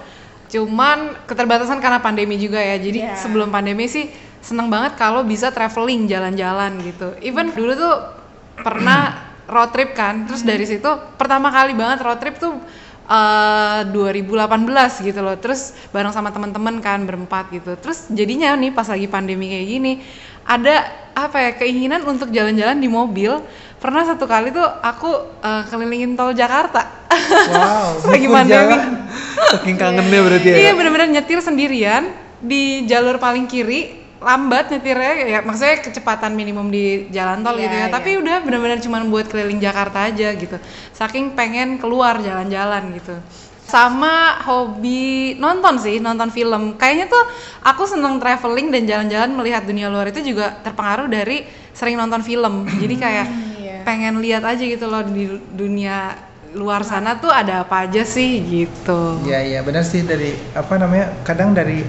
cuman 0.50 1.14
keterbatasan 1.30 1.78
karena 1.78 2.02
pandemi 2.02 2.34
juga 2.34 2.58
ya. 2.58 2.74
Jadi 2.74 3.06
Iya. 3.06 3.14
sebelum 3.14 3.54
pandemi 3.54 3.86
sih 3.86 4.10
seneng 4.42 4.66
banget 4.66 4.98
kalau 4.98 5.22
bisa 5.22 5.54
traveling 5.54 6.10
jalan-jalan 6.10 6.80
gitu. 6.82 7.14
Even 7.22 7.54
dulu 7.54 7.72
tuh 7.76 7.94
pernah 8.58 9.14
road 9.52 9.70
trip 9.70 9.94
kan, 9.94 10.26
terus 10.26 10.42
dari 10.42 10.62
situ 10.66 10.86
pertama 11.14 11.50
kali 11.50 11.74
banget 11.74 12.02
road 12.02 12.18
trip 12.18 12.38
tuh 12.38 12.54
eh 13.10 13.82
2018 13.90 15.02
gitu 15.02 15.18
loh. 15.18 15.34
Terus 15.34 15.74
bareng 15.90 16.14
sama 16.14 16.30
teman-teman 16.30 16.78
kan 16.78 17.02
berempat 17.02 17.50
gitu. 17.50 17.74
Terus 17.74 18.06
jadinya 18.10 18.54
nih 18.54 18.70
pas 18.70 18.86
lagi 18.86 19.10
pandemi 19.10 19.50
kayak 19.50 19.66
gini 19.66 19.92
ada 20.50 20.76
apa 21.14 21.36
ya 21.38 21.50
keinginan 21.54 22.02
untuk 22.02 22.34
jalan-jalan 22.34 22.82
di 22.82 22.90
mobil. 22.90 23.38
Pernah 23.80 24.04
satu 24.04 24.26
kali 24.26 24.50
tuh 24.50 24.66
aku 24.66 25.08
eh, 25.40 25.62
kelilingin 25.70 26.18
tol 26.18 26.34
Jakarta. 26.34 27.06
Wow, 27.48 28.02
Lagi 28.12 28.26
pandemi. 28.34 28.76
saking 29.50 29.76
kangennya 29.80 30.20
berarti 30.22 30.46
ya 30.46 30.56
Iya 30.62 30.72
bener-bener 30.78 31.08
nyetir 31.10 31.40
sendirian 31.42 32.06
di 32.38 32.86
jalur 32.86 33.18
paling 33.18 33.50
kiri 33.50 33.98
lambat 34.20 34.68
nyetirnya 34.68 35.12
ya 35.26 35.38
maksudnya 35.40 35.80
kecepatan 35.80 36.36
minimum 36.36 36.68
di 36.68 37.08
jalan 37.08 37.40
tol 37.40 37.56
Iya, 37.56 37.64
gitu 37.66 37.74
ya 37.74 37.80
iya. 37.80 37.88
tapi 37.88 38.10
udah 38.20 38.36
bener-bener 38.44 38.78
cuma 38.78 39.00
buat 39.08 39.26
keliling 39.26 39.58
Jakarta 39.58 40.06
aja 40.06 40.36
gitu 40.36 40.60
saking 40.92 41.32
pengen 41.32 41.80
keluar 41.80 42.20
jalan-jalan 42.20 42.94
gitu 43.00 43.16
sama 43.70 44.14
hobi 44.42 45.00
nonton 45.36 45.78
sih 45.78 45.96
nonton 45.98 46.28
film 46.28 46.74
kayaknya 46.74 47.06
tuh 47.06 47.22
aku 47.62 47.86
seneng 47.86 48.18
traveling 48.18 48.68
dan 48.68 48.82
jalan-jalan 48.84 49.30
melihat 49.32 49.62
dunia 49.62 49.86
luar 49.86 50.10
itu 50.10 50.20
juga 50.24 50.58
terpengaruh 50.60 51.06
dari 51.06 51.46
sering 51.70 51.94
nonton 51.94 52.20
film 52.20 52.66
jadi 52.68 52.94
kayak 52.96 53.26
Iya. 53.60 53.76
pengen 53.86 54.18
lihat 54.18 54.42
aja 54.42 54.58
gitu 54.58 54.84
loh 54.84 55.00
di 55.02 55.24
dunia 55.48 56.18
luar 56.50 56.82
sana 56.82 57.14
tuh 57.14 57.30
ada 57.30 57.62
apa 57.62 57.86
aja 57.86 58.02
sih 58.02 58.42
gitu 58.42 59.22
Iya 59.22 59.38
iya 59.40 59.60
benar 59.60 59.80
sih 59.82 60.02
dari 60.02 60.34
apa 60.50 60.74
namanya 60.74 61.22
kadang 61.22 61.52
dari 61.52 61.86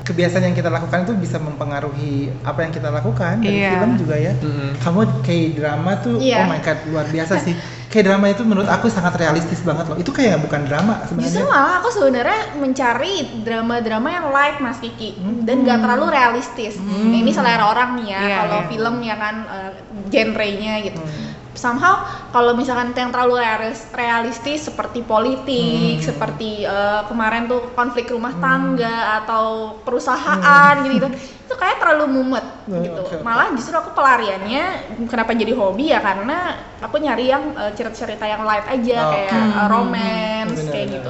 kebiasaan 0.00 0.40
yang 0.42 0.56
kita 0.56 0.66
lakukan 0.68 1.04
itu 1.04 1.12
bisa 1.14 1.36
mempengaruhi 1.36 2.32
apa 2.40 2.64
yang 2.64 2.72
kita 2.72 2.88
lakukan 2.88 3.38
dari 3.38 3.60
Iya. 3.60 3.76
film 3.76 3.90
juga 3.94 4.16
ya. 4.16 4.32
Mm-mm. 4.34 4.80
Kamu 4.80 5.00
kayak 5.20 5.48
drama 5.54 5.92
tuh 6.00 6.16
Iya. 6.16 6.36
oh 6.38 6.46
my 6.48 6.58
god 6.58 6.78
luar 6.88 7.06
biasa 7.06 7.34
sih. 7.38 7.52
Kayak 7.88 8.04
drama 8.12 8.26
itu 8.28 8.42
menurut 8.44 8.68
aku 8.68 8.92
sangat 8.92 9.16
realistis 9.16 9.64
banget 9.64 9.88
loh. 9.88 9.96
Itu 9.96 10.12
kayak 10.12 10.44
bukan 10.44 10.68
drama 10.68 11.08
Justru 11.08 11.24
sebenarnya. 11.24 11.44
malah 11.48 11.74
aku 11.80 11.88
sebenarnya 11.88 12.40
mencari 12.60 13.12
drama-drama 13.40 14.08
yang 14.12 14.26
light 14.28 14.56
Mas 14.60 14.76
Kiki 14.76 15.16
dan 15.48 15.64
gak 15.64 15.80
terlalu 15.80 16.12
realistis. 16.12 16.76
Ini 16.76 17.32
selera 17.32 17.64
orang 17.72 17.96
nih 17.96 18.06
ya. 18.12 18.20
Iya, 18.20 18.36
kalau 18.44 18.58
iya. 18.60 18.68
film 18.68 18.94
ya 19.00 19.16
kan 19.16 19.34
eh, 19.48 19.72
genrenya 20.12 20.74
gitu. 20.84 21.00
Hmm. 21.00 21.27
Somehow 21.58 21.94
kalau 22.30 22.54
misalkan 22.54 22.94
yang 22.94 23.10
terlalu 23.10 23.42
realis- 23.42 23.90
realistis 23.90 24.64
seperti 24.64 25.02
politik, 25.02 25.98
Hmm. 25.98 26.06
seperti 26.06 26.62
eh, 26.62 27.02
kemarin 27.04 27.44
tuh 27.44 27.74
konflik 27.74 28.06
rumah 28.08 28.30
tangga 28.38 29.18
atau 29.18 29.74
perusahaan 29.82 30.74
gitu-gitu. 30.78 31.10
Itu 31.48 31.54
kayak 31.56 31.82
terlalu 31.82 32.04
mumet 32.08 32.46
Oh, 32.68 32.78
gitu. 32.78 33.02
oke. 33.02 33.24
Malah 33.24 33.50
justru 33.52 33.74
aku 33.74 33.90
pelariannya 33.90 34.64
kenapa 35.04 35.32
jadi 35.32 35.50
hobi 35.50 35.90
ya 35.90 35.98
karena 35.98 36.38
aku 36.78 36.96
nyari 36.96 37.26
yang 37.26 37.50
eh, 37.52 37.72
cerita-cerita 37.74 38.22
yang 38.22 38.46
light 38.46 38.64
aja 38.64 38.98
Oh, 39.02 39.10
kayak 39.10 39.32
oke. 39.34 39.50
eh, 39.50 39.66
romance 39.66 40.58
Bener, 40.62 40.72
kayak 40.72 40.86
gitu 40.94 41.08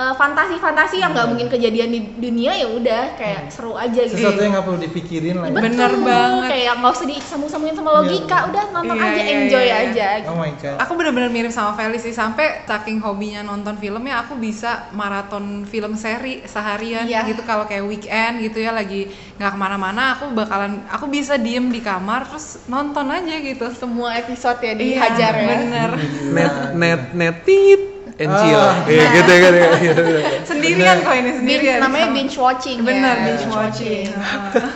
eh, 0.00 0.14
fantasi-fantasi 0.16 0.96
yang 0.96 1.12
nggak 1.12 1.28
mungkin 1.28 1.48
kejadian 1.48 1.90
di 1.90 2.00
dunia 2.16 2.56
ya 2.56 2.68
udah 2.68 3.02
kayak 3.14 3.52
seru 3.52 3.76
aja 3.76 4.00
gitu. 4.00 4.16
Sesuatu 4.16 4.40
yang 4.40 4.52
nggak 4.56 4.64
perlu 4.64 4.80
dipikirin 4.80 5.34
lah. 5.36 5.46
ya. 5.46 5.52
Betul, 5.52 5.64
Bener 5.68 5.92
banget. 6.00 6.48
Kayak 6.48 6.72
nggak 6.76 6.92
usah 6.92 7.06
disambung-sambungin 7.06 7.76
sama 7.76 7.90
logika, 7.92 8.36
Iya, 8.40 8.48
udah 8.48 8.64
nonton 8.70 8.96
Iya, 8.96 9.04
aja, 9.04 9.20
iya, 9.20 9.32
enjoy 9.36 9.66
iya. 9.66 9.76
aja. 9.84 10.08
Oh 10.26 10.36
my 10.36 10.52
god. 10.56 10.76
Aku 10.80 10.92
bener-bener 10.94 11.28
mirip 11.28 11.50
sama 11.50 11.72
Feli 11.74 11.98
sih 11.98 12.10
sampai 12.10 12.64
saking 12.64 12.98
hobinya 12.98 13.42
nonton 13.42 13.76
film 13.76 14.00
ya 14.02 14.22
aku 14.22 14.34
bisa 14.34 14.88
maraton 14.90 15.44
film 15.64 15.92
seri 15.94 16.40
seharian 16.44 17.04
Iya. 17.04 17.26
gitu 17.26 17.42
kalau 17.42 17.66
kayak 17.66 17.84
weekend 17.84 18.40
gitu 18.40 18.58
ya 18.58 18.70
lagi 18.70 19.06
nggak 19.36 19.50
ke 19.50 19.58
mana-mana 19.58 20.14
aku 20.14 20.30
bakalan 20.30 20.80
aku 20.86 21.06
bisa 21.06 21.36
diem 21.36 21.68
di 21.68 21.80
kamar 21.80 22.24
terus 22.24 22.62
nonton 22.64 23.06
aja 23.06 23.34
gitu. 23.36 23.66
Semua 23.72 24.16
episode 24.16 24.58
ya 24.58 24.70
Iya, 24.70 24.78
dihajar 24.78 25.32
ya. 25.34 25.46
Bener. 25.50 25.90
Net 26.30 26.54
net 26.72 27.02
netit 27.12 27.80
encil. 28.20 28.60
Ah. 28.60 28.84
Iya 28.84 29.04
gitu 29.10 29.32
kan 29.32 29.52
ya. 29.52 29.68
Gitu. 29.80 30.02
Sendirian 30.50 30.96
kok 31.00 31.14
ini 31.14 31.22
Bin- 31.24 31.38
sendirian. 31.40 31.78
namanya 31.80 32.06
sama- 32.06 32.16
binge 32.16 32.36
watching 32.36 32.78
Bener 32.84 33.00
ya. 33.10 33.24
binge 33.24 33.46
watching. 33.48 34.06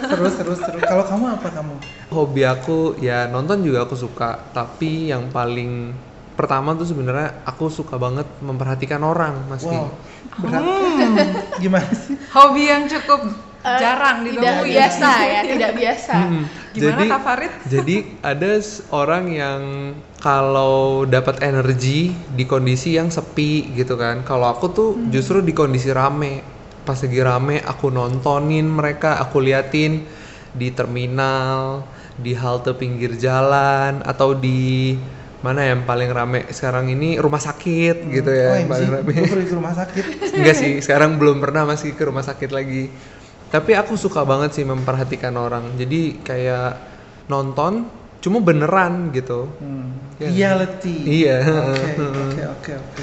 seru 0.09 0.27
seru 0.33 0.55
seru. 0.57 0.79
Kalau 0.81 1.05
kamu 1.05 1.25
apa 1.31 1.49
kamu? 1.53 1.75
Hobi 2.09 2.43
aku 2.43 2.79
ya 2.99 3.29
nonton 3.29 3.61
juga 3.61 3.85
aku 3.85 3.95
suka, 3.95 4.41
tapi 4.51 5.13
yang 5.13 5.29
paling 5.29 5.93
pertama 6.35 6.73
tuh 6.73 6.83
sebenarnya 6.83 7.45
aku 7.45 7.69
suka 7.69 7.95
banget 7.95 8.27
memperhatikan 8.41 8.99
orang, 9.01 9.45
Mas. 9.47 9.63
Wow. 9.63 9.93
Berat. 10.35 10.65
Gimana 11.61 11.87
sih? 11.93 12.17
Hobi 12.33 12.67
yang 12.67 12.89
cukup 12.89 13.29
Eh, 13.64 13.80
jarang 13.80 14.28
tidak 14.28 14.44
ditemui. 14.44 14.71
biasa 14.76 15.09
ya, 15.25 15.40
tidak 15.56 15.73
biasa. 15.73 16.14
Mm-mm. 16.21 16.44
Gimana 16.75 16.85
jadi, 16.85 17.04
Kak 17.09 17.21
Farid? 17.25 17.52
Jadi 17.75 17.97
ada 18.21 18.52
orang 18.92 19.25
yang 19.33 19.61
kalau 20.21 21.09
dapat 21.09 21.40
energi 21.40 22.12
di 22.12 22.44
kondisi 22.44 23.00
yang 23.00 23.09
sepi 23.09 23.73
gitu 23.73 23.97
kan. 23.97 24.21
Kalau 24.21 24.52
aku 24.52 24.66
tuh 24.68 24.90
justru 25.09 25.40
di 25.40 25.56
kondisi 25.56 25.88
rame. 25.97 26.44
Pas 26.85 27.00
lagi 27.00 27.16
rame 27.25 27.64
aku 27.64 27.88
nontonin 27.88 28.68
mereka, 28.68 29.16
aku 29.16 29.40
liatin 29.40 30.04
di 30.52 30.68
terminal, 30.76 31.88
di 32.21 32.37
halte 32.37 32.76
pinggir 32.76 33.16
jalan 33.16 34.04
atau 34.04 34.37
di 34.37 34.92
mana 35.40 35.64
yang 35.64 35.85
paling 35.85 36.09
rame 36.09 36.49
sekarang 36.52 36.88
ini 36.88 37.21
rumah 37.21 37.40
sakit 37.40 38.09
gitu 38.12 38.28
ya 38.28 38.61
yang 38.61 38.68
paling 38.68 38.90
rame. 38.92 39.11
Gue 39.12 39.28
pergi 39.28 39.49
ke 39.49 39.56
rumah 39.56 39.73
sakit. 39.73 40.04
Enggak 40.37 40.56
sih, 40.56 40.73
sekarang 40.85 41.16
belum 41.16 41.40
pernah 41.40 41.64
masih 41.64 41.97
ke 41.97 42.04
rumah 42.04 42.25
sakit 42.25 42.52
lagi. 42.52 42.92
Tapi 43.54 43.70
aku 43.70 43.94
suka 43.94 44.26
banget 44.26 44.50
sih 44.58 44.66
memperhatikan 44.66 45.30
orang. 45.38 45.78
Jadi 45.78 46.18
kayak 46.26 46.75
nonton 47.30 47.87
cuma 48.18 48.42
beneran 48.42 49.14
gitu. 49.14 49.46
Hmm. 49.62 49.94
Iya. 50.18 50.26
Reality. 50.58 50.96
Iya. 51.23 51.38
Oke 51.70 51.90
oke 52.02 52.42
oke 52.58 52.73
oke. 52.82 53.02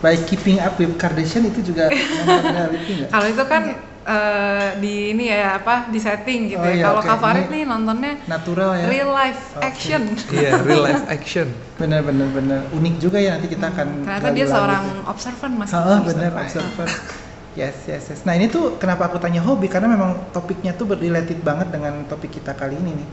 By 0.00 0.16
keeping 0.24 0.56
up 0.64 0.80
with 0.80 0.96
Kardashian 0.96 1.44
itu 1.44 1.60
juga 1.60 1.92
reality 1.92 3.04
nggak? 3.04 3.10
Kalau 3.12 3.26
itu 3.28 3.44
kan 3.44 3.62
eh, 4.02 4.68
di 4.80 4.94
ini 5.12 5.28
ya 5.28 5.60
apa 5.60 5.92
di 5.92 6.00
setting 6.00 6.56
gitu 6.56 6.64
Oh 6.64 6.72
ya. 6.72 6.74
iya, 6.74 6.84
Kalau 6.88 7.00
Farid 7.20 7.46
Ini 7.46 7.52
nih 7.52 7.62
nontonnya 7.68 8.12
Natural 8.24 8.70
ya. 8.80 8.86
real 8.88 9.10
life 9.12 9.42
Oke. 9.60 9.68
action. 9.68 10.02
Iya, 10.32 10.50
real 10.64 10.82
life 10.88 11.04
action. 11.04 11.52
Bener 11.76 12.00
bener 12.00 12.32
bener. 12.32 12.64
Unik 12.72 12.94
juga 12.96 13.20
ya 13.20 13.36
nanti 13.36 13.52
kita 13.52 13.68
akan. 13.68 14.08
Ternyata 14.08 14.28
gali 14.32 14.36
dia 14.40 14.46
seorang 14.48 14.82
tuh. 14.88 15.12
observan 15.12 15.50
mas. 15.60 15.68
Ah, 15.76 16.00
bener 16.00 16.32
observer. 16.32 16.88
Yes, 17.52 17.84
yes, 17.84 18.08
yes. 18.08 18.20
Nah 18.24 18.32
ini 18.32 18.48
tuh 18.48 18.80
kenapa 18.80 19.12
aku 19.12 19.20
tanya 19.20 19.44
hobi 19.44 19.68
karena 19.68 19.84
memang 19.92 20.32
topiknya 20.32 20.72
tuh 20.72 20.88
related 20.96 21.44
banget 21.44 21.68
dengan 21.68 22.08
topik 22.08 22.40
kita 22.40 22.56
kali 22.56 22.80
ini 22.80 22.96
nih. 22.96 23.08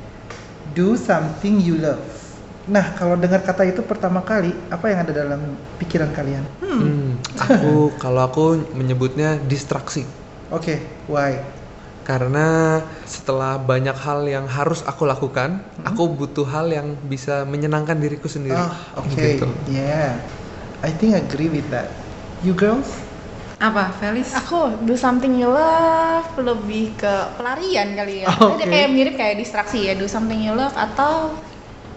Do 0.72 0.96
something 0.96 1.60
you 1.60 1.76
love. 1.76 2.00
Nah 2.72 2.96
kalau 2.96 3.20
dengar 3.20 3.44
kata 3.44 3.68
itu 3.68 3.84
pertama 3.84 4.24
kali 4.24 4.56
apa 4.72 4.86
yang 4.88 5.00
ada 5.04 5.12
dalam 5.12 5.42
pikiran 5.76 6.16
kalian? 6.16 6.44
Hmm, 6.64 7.20
aku 7.36 7.92
kalau 8.04 8.22
aku 8.24 8.46
menyebutnya 8.80 9.36
distraksi. 9.44 10.08
Oke, 10.48 10.80
why? 11.12 11.36
Karena 12.08 12.80
setelah 13.06 13.60
banyak 13.60 13.94
hal 13.94 14.26
yang 14.26 14.48
harus 14.50 14.82
aku 14.88 15.06
lakukan, 15.06 15.62
aku 15.84 16.10
butuh 16.16 16.48
hal 16.48 16.72
yang 16.72 16.96
bisa 17.06 17.46
menyenangkan 17.46 18.00
diriku 18.00 18.26
sendiri. 18.26 18.58
Ah, 18.58 18.98
oke, 18.98 19.14
Gitu. 19.14 19.46
yeah. 19.70 20.18
I 20.80 20.90
think 20.96 21.14
I 21.14 21.22
agree 21.22 21.52
with 21.52 21.70
that. 21.70 21.92
You 22.42 22.56
girls? 22.56 23.09
Apa 23.60 23.92
Felis? 23.92 24.32
Aku 24.32 24.72
do 24.82 24.96
something 24.96 25.36
you 25.36 25.52
love 25.52 26.24
lebih 26.40 26.96
ke 26.96 27.14
pelarian 27.36 27.92
kali 27.92 28.24
ya. 28.24 28.32
Oke. 28.32 28.56
Jadi 28.56 28.64
kayak 28.66 28.90
mirip 28.90 29.16
kayak 29.16 29.36
distraksi 29.36 29.84
ya, 29.84 29.94
do 29.94 30.08
something 30.08 30.40
you 30.40 30.56
love 30.56 30.72
atau 30.72 31.36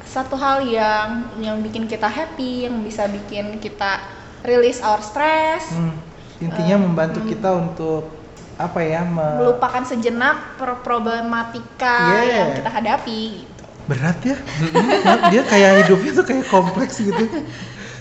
satu 0.03 0.35
hal 0.35 0.67
yang 0.67 1.09
yang 1.39 1.63
bikin 1.63 1.87
kita 1.87 2.05
happy, 2.05 2.67
yang 2.67 2.83
bisa 2.83 3.07
bikin 3.07 3.57
kita 3.57 4.03
release 4.43 4.83
our 4.83 4.99
stress, 4.99 5.71
Hmm, 5.71 5.95
intinya 6.43 6.83
membantu 6.83 7.23
kita 7.23 7.55
untuk 7.55 8.11
apa 8.59 8.83
ya? 8.83 9.07
me- 9.07 9.39
melupakan 9.39 9.87
sejenak 9.87 10.59
problematika 10.59 12.11
Yeah. 12.19 12.27
yang 12.27 12.51
kita 12.59 12.71
hadapi 12.71 13.21
gitu. 13.39 13.63
berat 13.83 14.19
ya 14.23 14.37
dia 15.27 15.43
kayak 15.43 15.83
hidupnya 15.83 16.13
tuh 16.15 16.23
kayak 16.23 16.47
kompleks 16.47 16.99
gitu 16.99 17.23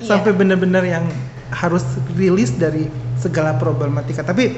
Iya. 0.01 0.17
sampai 0.17 0.33
bener-bener 0.33 0.81
yang 0.83 1.05
harus 1.49 1.81
rilis 2.11 2.53
dari 2.53 2.89
segala 3.21 3.53
problematika 3.55 4.25
tapi 4.25 4.57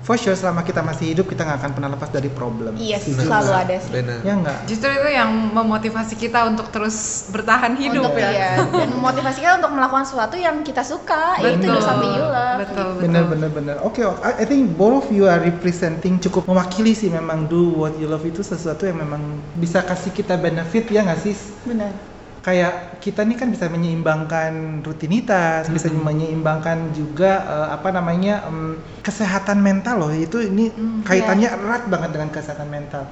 for 0.00 0.16
sure 0.16 0.32
selama 0.32 0.64
kita 0.64 0.80
masih 0.80 1.12
hidup 1.12 1.28
kita 1.28 1.44
nggak 1.44 1.60
akan 1.60 1.70
pernah 1.76 1.90
lepas 1.92 2.08
dari 2.08 2.32
problem 2.32 2.72
Iya, 2.72 2.96
Setuju 2.96 3.20
selalu 3.20 3.50
nggak? 3.52 3.62
ada 3.62 3.76
sih. 3.78 3.92
Benar. 3.92 4.18
ya 4.24 4.32
nggak 4.34 4.58
Justru 4.64 4.88
itu 4.90 5.08
yang 5.12 5.30
memotivasi 5.52 6.14
kita 6.16 6.40
untuk 6.48 6.66
terus 6.72 6.96
bertahan 7.28 7.76
hidup 7.76 8.08
untuk, 8.08 8.16
ya. 8.16 8.30
iya, 8.32 8.50
dan 8.80 8.88
memotivasi 8.90 9.38
kita 9.38 9.60
untuk 9.60 9.76
melakukan 9.76 10.08
sesuatu 10.08 10.40
yang 10.40 10.64
kita 10.64 10.80
suka, 10.82 11.36
yaitu 11.38 11.68
do 11.68 11.76
something 11.78 12.10
you 12.10 12.24
love. 12.24 12.58
Betul, 12.58 12.86
betul. 12.96 13.02
bener 13.04 13.22
bener 13.28 13.50
bener 13.52 13.76
oke. 13.84 14.00
I 14.00 14.40
I 14.40 14.44
think 14.48 14.72
both 14.72 15.04
of 15.04 15.06
you 15.12 15.28
are 15.28 15.38
representing 15.38 16.16
cukup 16.18 16.48
mewakili 16.48 16.96
sih 16.96 17.12
memang 17.12 17.44
do 17.46 17.76
what 17.76 17.92
you 18.00 18.08
love 18.08 18.24
itu 18.24 18.40
sesuatu 18.40 18.88
yang 18.88 18.96
memang 18.98 19.20
bisa 19.54 19.84
kasih 19.84 20.10
kita 20.10 20.40
benefit 20.40 20.88
ya 20.88 21.04
nggak 21.04 21.20
sih 21.20 21.36
Benar. 21.62 21.92
Kayak 22.40 23.00
kita 23.04 23.20
nih 23.24 23.36
kan 23.36 23.48
bisa 23.52 23.68
menyeimbangkan 23.68 24.80
rutinitas, 24.80 25.68
bisa 25.68 25.92
menyeimbangkan 25.92 26.92
juga 26.96 27.44
eh, 27.44 27.68
apa 27.76 27.92
namanya 27.92 28.44
em, 28.48 28.80
kesehatan 29.04 29.60
mental 29.60 30.00
loh. 30.00 30.12
Itu 30.12 30.40
ini 30.40 30.72
kaitannya 31.04 31.48
erat 31.52 31.88
banget 31.92 32.10
dengan 32.16 32.30
kesehatan 32.32 32.68
mental. 32.72 33.04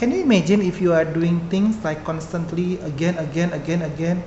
Can 0.00 0.08
you 0.16 0.24
imagine 0.24 0.64
if 0.64 0.80
you 0.80 0.96
are 0.96 1.04
doing 1.04 1.44
things 1.52 1.76
like 1.84 2.00
constantly 2.08 2.80
again 2.88 3.20
again 3.20 3.52
again 3.52 3.84
again 3.84 4.24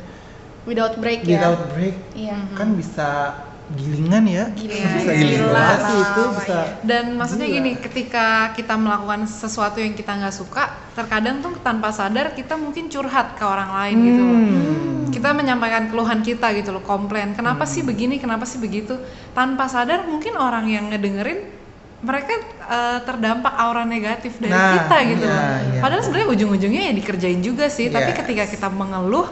Without 0.63 0.95
break 1.01 1.27
ya. 1.27 1.43
without 1.43 1.59
break 1.75 1.97
Iya. 2.15 2.39
kan 2.55 2.71
bisa 2.77 3.35
gilingan 3.71 4.27
ya, 4.27 4.43
Gilingan, 4.51 4.91
bisa 4.99 5.11
iya, 5.15 5.27
isolasi 5.39 5.93
gila. 5.95 6.03
itu 6.03 6.23
bisa 6.35 6.57
Dan 6.83 7.03
maksudnya 7.15 7.47
Gila. 7.47 7.57
gini, 7.57 7.71
ketika 7.79 8.25
kita 8.51 8.75
melakukan 8.75 9.23
sesuatu 9.23 9.79
yang 9.79 9.95
kita 9.95 10.11
nggak 10.13 10.35
suka, 10.35 10.67
terkadang 10.93 11.39
tuh 11.39 11.55
tanpa 11.63 11.89
sadar 11.89 12.35
kita 12.35 12.59
mungkin 12.59 12.91
curhat 12.91 13.39
ke 13.39 13.43
orang 13.47 13.71
lain 13.71 13.97
gitu 14.03 14.21
loh. 14.21 14.35
Hmm. 14.37 15.07
Kita 15.09 15.29
menyampaikan 15.31 15.87
keluhan 15.87 16.19
kita 16.21 16.51
gitu 16.53 16.75
loh, 16.75 16.83
komplain. 16.83 17.33
Kenapa 17.33 17.63
sih 17.63 17.81
begini, 17.81 18.19
kenapa 18.19 18.43
sih 18.43 18.59
begitu? 18.59 18.99
Tanpa 19.31 19.71
sadar 19.71 20.03
mungkin 20.05 20.35
orang 20.35 20.67
yang 20.67 20.91
ngedengerin 20.91 21.47
mereka 22.03 22.35
eh, 22.67 22.99
terdampak 23.07 23.55
aura 23.55 23.87
negatif 23.87 24.35
dari 24.37 24.51
Nah, 24.51 24.75
kita 24.75 24.97
gitu 25.07 25.23
iya, 25.23 25.31
loh. 25.31 25.55
iya. 25.71 25.79
Padahal 25.79 26.01
sebenarnya 26.03 26.29
ujung-ujungnya 26.35 26.81
ya 26.91 26.93
dikerjain 26.93 27.39
juga 27.39 27.71
sih, 27.71 27.87
tapi 27.87 28.11
Yes. 28.11 28.19
ketika 28.19 28.43
kita 28.51 28.67
mengeluh 28.67 29.31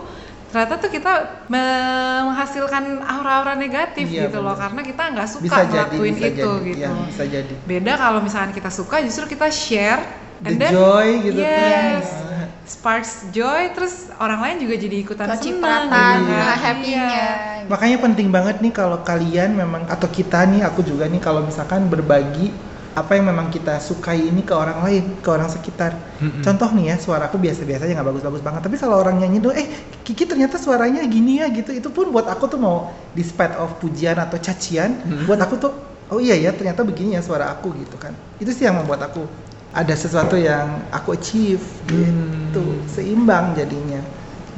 ternyata 0.51 0.75
tuh 0.77 0.91
kita 0.91 1.13
me- 1.47 2.23
menghasilkan 2.27 2.83
aura-aura 3.01 3.55
negatif 3.55 4.05
Iya, 4.05 4.27
gitu 4.27 4.39
loh 4.39 4.51
bener. 4.51 4.63
karena 4.67 4.81
kita 4.83 5.03
nggak 5.09 5.27
suka 5.29 5.43
bisa 5.47 5.61
jadi 5.63 5.71
ngelakuin 5.87 6.13
bisa 6.13 6.27
itu 6.27 6.35
jadi 6.35 6.67
gitu 6.67 6.81
ya, 6.83 6.89
bisa 7.07 7.23
jadi 7.25 7.53
beda 7.63 7.93
kalau 7.95 8.19
misalkan 8.19 8.51
kita 8.51 8.69
suka 8.69 8.95
justru 8.99 9.25
kita 9.27 9.47
share 9.47 10.01
the 10.39 10.51
joy 10.57 11.07
gitu 11.23 11.39
yes, 11.39 12.03
kan 12.03 12.47
sparks 12.63 13.11
joy 13.29 13.71
terus 13.71 14.11
orang 14.15 14.39
lain 14.41 14.57
juga 14.59 14.75
jadi 14.75 14.95
ikutan 14.99 15.27
senang 15.27 15.87
gitu 15.87 16.31
Iya. 16.31 16.43
kan. 16.43 16.57
happy-nya. 16.57 17.05
Iya. 17.07 17.29
makanya 17.67 17.97
penting 17.99 18.27
banget 18.27 18.57
nih 18.59 18.71
kalau 18.71 18.99
kalian 19.01 19.55
memang 19.55 19.87
atau 19.87 20.07
kita 20.07 20.43
nih 20.45 20.63
aku 20.63 20.83
juga 20.83 21.07
nih 21.07 21.19
kalau 21.19 21.43
misalkan 21.43 21.87
berbagi 21.87 22.51
apa 22.91 23.15
yang 23.15 23.31
memang 23.31 23.47
kita 23.47 23.79
sukai 23.79 24.19
ini 24.19 24.43
ke 24.43 24.51
orang 24.51 24.83
lain 24.83 25.03
ke 25.23 25.29
orang 25.31 25.47
sekitar. 25.47 25.95
Mm-mm. 26.19 26.43
contoh 26.43 26.69
nih 26.75 26.91
ya 26.91 26.95
suara 26.99 27.31
aku 27.31 27.39
biasa-biasa 27.39 27.87
aja 27.87 27.93
nggak 27.95 28.09
bagus-bagus 28.11 28.43
banget. 28.43 28.61
Tapi 28.67 28.75
kalau 28.75 28.99
orang 28.99 29.15
nyanyi 29.23 29.39
dong 29.39 29.55
eh 29.55 29.67
Kiki 30.03 30.27
ternyata 30.27 30.59
suaranya 30.59 30.99
gini 31.07 31.39
ya 31.39 31.47
gitu. 31.47 31.71
Itu 31.71 31.89
pun 31.95 32.11
buat 32.11 32.27
aku 32.27 32.51
tuh 32.51 32.59
mau 32.59 32.91
despite 33.15 33.55
of 33.55 33.79
pujian 33.79 34.19
atau 34.19 34.35
cacian 34.39 34.99
buat 35.23 35.39
aku 35.39 35.55
tuh 35.55 35.71
oh 36.11 36.19
iya 36.19 36.35
ya 36.35 36.51
ternyata 36.51 36.83
begini 36.83 37.15
ya 37.15 37.23
suara 37.23 37.47
aku 37.55 37.71
gitu 37.79 37.95
kan. 37.95 38.11
Itu 38.43 38.51
sih 38.51 38.67
yang 38.67 38.75
membuat 38.83 39.07
aku 39.07 39.23
ada 39.71 39.95
sesuatu 39.95 40.35
yang 40.35 40.83
aku 40.91 41.15
achieve 41.15 41.63
gitu. 41.87 42.83
Seimbang 42.91 43.55
jadinya 43.55 44.03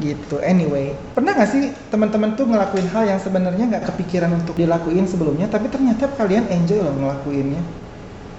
gitu. 0.01 0.41
Anyway 0.41 0.97
pernah 1.13 1.37
nggak 1.37 1.49
sih 1.53 1.69
teman-teman 1.93 2.33
tuh 2.33 2.49
ngelakuin 2.49 2.89
hal 2.89 3.05
yang 3.05 3.21
sebenarnya 3.21 3.69
nggak 3.77 3.93
kepikiran 3.93 4.33
untuk 4.33 4.57
dilakuin 4.57 5.05
sebelumnya 5.05 5.45
tapi 5.45 5.69
ternyata 5.69 6.09
kalian 6.17 6.49
enjoy 6.49 6.81
loh 6.81 6.97
ngelakuinnya 6.97 7.61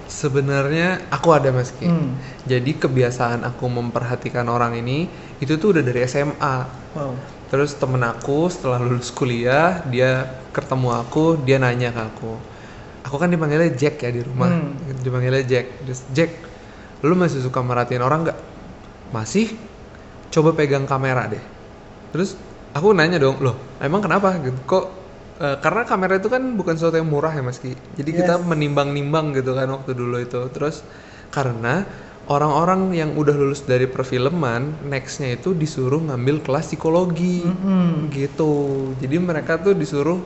Sebenarnya 0.05 1.09
aku 1.09 1.33
ada 1.33 1.49
Mas 1.49 1.73
Ki. 1.73 1.89
Hmm. 1.89 2.17
Jadi 2.45 2.77
kebiasaan 2.77 3.41
aku 3.41 3.65
memperhatikan 3.69 4.45
orang 4.49 4.77
ini 4.77 5.09
itu 5.41 5.57
tuh 5.57 5.75
udah 5.75 5.83
dari 5.83 6.05
SMA. 6.05 6.55
wow 6.95 7.13
Terus 7.45 7.77
temen 7.77 8.01
aku 8.01 8.49
setelah 8.49 8.81
lulus 8.81 9.13
kuliah 9.13 9.85
dia 9.85 10.25
ketemu 10.49 10.97
aku 10.97 11.39
dia 11.45 11.61
nanya 11.61 11.93
ke 11.93 12.01
aku. 12.01 12.33
Aku 13.05 13.15
kan 13.21 13.29
dipanggilnya 13.29 13.69
Jack 13.77 14.01
ya 14.01 14.09
di 14.09 14.25
rumah. 14.25 14.49
Hmm. 14.49 14.73
Dipanggilnya 15.05 15.45
Jack. 15.45 15.85
Terus 15.85 16.01
Jack, 16.09 16.31
lu 17.05 17.13
masih 17.13 17.45
suka 17.45 17.61
merhatiin 17.61 18.01
orang 18.01 18.25
nggak? 18.25 18.39
Masih. 19.13 19.53
Coba 20.33 20.57
pegang 20.57 20.89
kamera 20.89 21.29
deh. 21.29 21.43
Terus 22.09 22.33
aku 22.73 22.91
nanya 22.97 23.21
dong, 23.21 23.37
loh 23.39 23.55
emang 23.77 24.01
kenapa? 24.01 24.35
Gitu. 24.41 24.57
Kok 24.65 25.04
eh, 25.37 25.57
karena 25.59 25.83
kamera 25.83 26.15
itu 26.15 26.27
kan 26.27 26.55
bukan 26.55 26.75
sesuatu 26.75 26.95
yang 26.95 27.09
murah 27.09 27.31
ya 27.31 27.43
Mas 27.43 27.59
Ki. 27.59 27.75
Jadi 27.93 28.11
kita 28.11 28.39
Yes. 28.39 28.45
menimbang-nimbang 28.45 29.35
gitu 29.35 29.51
kan 29.53 29.67
waktu 29.67 29.91
dulu 29.91 30.17
itu. 30.19 30.39
Terus 30.51 30.83
karena 31.29 31.83
orang-orang 32.25 32.89
yang 32.91 33.13
udah 33.13 33.35
lulus 33.35 33.63
dari 33.63 33.85
perfilman, 33.85 34.81
nextnya 34.83 35.35
itu 35.35 35.53
disuruh 35.53 36.01
ngambil 36.01 36.41
kelas 36.41 36.73
psikologi 36.73 37.45
Mm-mm. 37.45 38.09
gitu. 38.09 38.53
Jadi 38.97 39.15
mereka 39.19 39.59
tuh 39.59 39.75
disuruh 39.75 40.19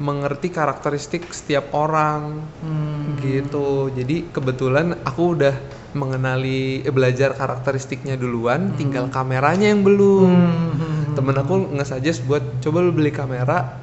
mengerti 0.00 0.48
karakteristik 0.48 1.30
setiap 1.30 1.70
orang 1.76 2.42
Hmm. 2.64 3.18
gitu. 3.20 3.92
Jadi 3.92 4.32
kebetulan 4.32 4.98
aku 5.04 5.36
udah 5.36 5.54
mengenali 5.92 6.80
eh, 6.80 6.90
belajar 6.90 7.36
karakteristiknya 7.36 8.16
duluan, 8.16 8.72
tinggal 8.74 9.12
kameranya 9.12 9.68
yang 9.68 9.84
belum. 9.84 10.30
Hmm. 10.32 11.12
Temen 11.12 11.36
aku 11.36 11.76
nge-suggest 11.76 12.24
buat 12.24 12.40
coba 12.64 12.80
lu 12.80 12.90
beli 12.90 13.12
kamera, 13.12 13.81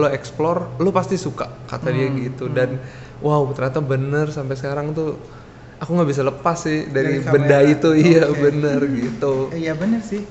lo 0.00 0.06
explore, 0.10 0.60
lo 0.82 0.90
pasti 0.90 1.16
suka 1.16 1.46
kata 1.70 1.88
dia 1.94 2.08
Hmm, 2.08 2.18
gitu. 2.18 2.50
Dan 2.50 2.82
wow 3.22 3.42
ternyata 3.56 3.80
bener 3.84 4.26
sampai 4.34 4.54
sekarang 4.58 4.90
tuh 4.98 5.10
aku 5.82 5.90
nggak 5.96 6.10
bisa 6.12 6.22
lepas 6.26 6.58
sih 6.66 6.78
dari, 6.96 7.14
Dari 7.14 7.24
benda 7.32 7.58
kamera. 7.58 7.58
itu 7.62 7.88
iya 8.08 8.24
Oke. 8.26 8.38
bener 8.44 8.80
gitu. 8.90 9.54
Iya 9.54 9.72
bener 9.78 10.00
sih. 10.02 10.22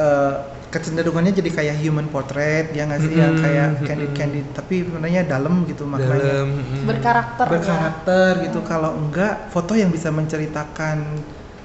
Eh, 0.00 0.34
kecenderungannya 0.70 1.32
jadi 1.34 1.50
kayak 1.50 1.76
human 1.82 2.08
portrait 2.14 2.70
ya 2.76 2.86
nggak 2.88 3.02
sih 3.02 3.14
yang 3.22 3.34
Mm-mm, 3.34 3.42
kayak 3.42 3.68
mm-mm. 3.82 3.86
candid 3.86 4.10
candid 4.14 4.46
tapi 4.54 4.86
sebenarnya 4.86 5.26
dalam 5.26 5.66
gitu 5.66 5.82
maknanya 5.84 6.34
Dalam 6.38 6.48
mm. 6.56 6.86
berkarakter 6.88 7.48
ya. 7.50 7.58
berkarakter 7.58 8.30
gitu 8.46 8.58
kalau 8.62 8.94
enggak 8.96 9.50
foto 9.50 9.74
yang 9.74 9.90
bisa 9.90 10.08
menceritakan 10.14 10.98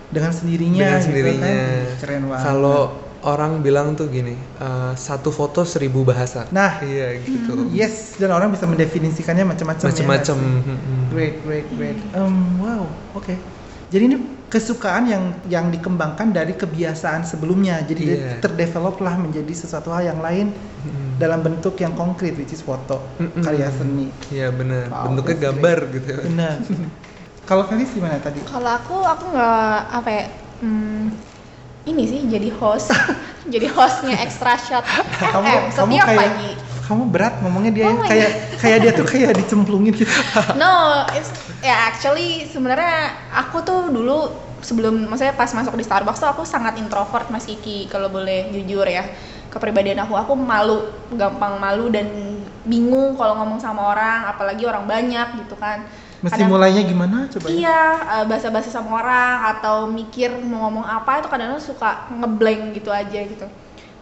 dengan 0.09 0.31
sendirinya 0.33 0.85
dengan 0.85 1.01
gitu 1.05 1.05
sendirinya. 1.05 1.45
kan 1.45 1.57
keren 2.01 2.23
banget 2.33 2.43
Kalau 2.45 2.79
orang 3.25 3.65
bilang 3.65 3.97
tuh 3.97 4.07
gini, 4.07 4.33
eh, 4.37 4.93
satu 4.95 5.29
foto 5.33 5.65
seribu 5.65 6.05
bahasa. 6.05 6.45
nah 6.53 6.77
Iya 6.81 7.07
gitu. 7.25 7.51
yes 7.73 8.15
dan 8.21 8.29
orang 8.37 8.53
bisa 8.53 8.65
mendefinisikannya 8.69 9.45
macam-macam 9.49 9.85
ya 9.89 9.93
sih? 9.93 10.05
mm-mm. 10.05 11.01
great 11.11 11.35
great 11.45 11.67
great 11.73 11.97
Um, 12.13 12.61
wow 12.61 12.85
oke 13.17 13.33
jadi 13.89 14.03
ini 14.09 14.17
kesukaan 14.49 15.09
yang 15.09 15.23
yang 15.49 15.65
dikembangkan 15.73 16.31
dari 16.31 16.53
kebiasaan 16.53 17.25
sebelumnya 17.25 17.81
jadi 17.83 18.01
dia 18.01 18.17
terdevelop 18.39 19.01
lah 19.01 19.17
menjadi 19.17 19.51
sesuatu 19.51 19.89
hal 19.91 20.05
yang 20.15 20.19
lain 20.21 20.53
Mm-mm. 20.53 21.17
dalam 21.17 21.41
bentuk 21.41 21.75
yang 21.81 21.93
konkret 21.97 22.37
which 22.37 22.53
is 22.53 22.61
foto 22.61 23.01
Mm-mm. 23.19 23.41
karya 23.41 23.67
seni 23.73 24.07
Iya 24.31 24.53
bener. 24.53 24.85
Wow, 24.91 25.11
Bentuknya 25.11 25.37
gambar 25.49 25.77
gitu. 25.97 26.13
benar 26.29 26.55
kalau 27.45 27.63
Felis 27.69 27.89
gimana 27.93 28.17
tadi 28.21 28.39
Kalau 28.41 28.71
aku 28.73 28.95
aku 29.05 29.23
nggak 29.33 29.77
apa 30.01 30.09
ya 30.09 30.25
hmm, 30.61 31.03
ini 31.85 32.03
sih 32.09 32.19
jadi 32.25 32.49
host 32.57 32.89
jadi 33.53 33.67
hostnya 33.69 34.17
extra 34.21 34.57
shot 34.57 34.85
FM 35.21 35.69
setiap 35.69 36.05
kayak 36.09 36.19
pagi. 36.19 36.51
kamu 36.85 37.03
berat 37.09 37.33
ngomongnya 37.41 37.71
dia 37.73 37.85
Oh 37.89 38.01
kayak 38.05 38.31
kayak 38.61 38.77
dia 38.81 38.91
tuh 38.93 39.05
kayak 39.05 39.31
dicemplungin 39.37 39.93
gitu 39.93 40.05
No, 40.57 41.05
it's, 41.13 41.29
ya 41.61 41.89
actually 41.89 42.45
sebenarnya 42.49 43.13
aku 43.33 43.61
tuh 43.65 43.89
dulu 43.89 44.45
sebelum 44.65 45.05
maksudnya 45.05 45.37
pas 45.37 45.49
masuk 45.53 45.77
di 45.77 45.85
Starbucks 45.85 46.17
tuh 46.17 46.29
aku 46.29 46.41
sangat 46.41 46.81
introvert 46.81 47.29
Mas 47.29 47.45
Kiki 47.45 47.85
kalau 47.85 48.09
boleh 48.09 48.49
jujur 48.49 48.85
ya. 48.89 49.05
Kepribadian 49.53 50.01
aku 50.03 50.17
aku 50.17 50.33
malu, 50.35 50.89
gampang 51.13 51.61
malu 51.61 51.87
dan 51.93 52.09
bingung 52.65 53.15
kalau 53.15 53.39
ngomong 53.39 53.61
sama 53.61 53.93
orang, 53.93 54.27
apalagi 54.27 54.65
orang 54.65 54.83
banyak 54.89 55.45
gitu 55.45 55.55
kan. 55.55 55.85
Mesti 56.25 56.41
Kadang- 56.41 56.49
mulainya 56.49 56.81
gimana 56.81 57.29
coba 57.29 57.45
ya? 57.45 57.53
Iya, 57.53 57.81
eh, 58.17 58.25
basa-basi 58.25 58.73
sama 58.73 58.97
orang 58.97 59.33
atau 59.53 59.85
mikir 59.85 60.33
mau 60.41 60.65
ngomong 60.65 60.81
apa 60.83 61.21
itu 61.21 61.29
kadang-kadang 61.29 61.61
suka 61.61 62.09
ngeblank 62.09 62.73
gitu 62.73 62.89
aja 62.89 63.21
gitu. 63.21 63.45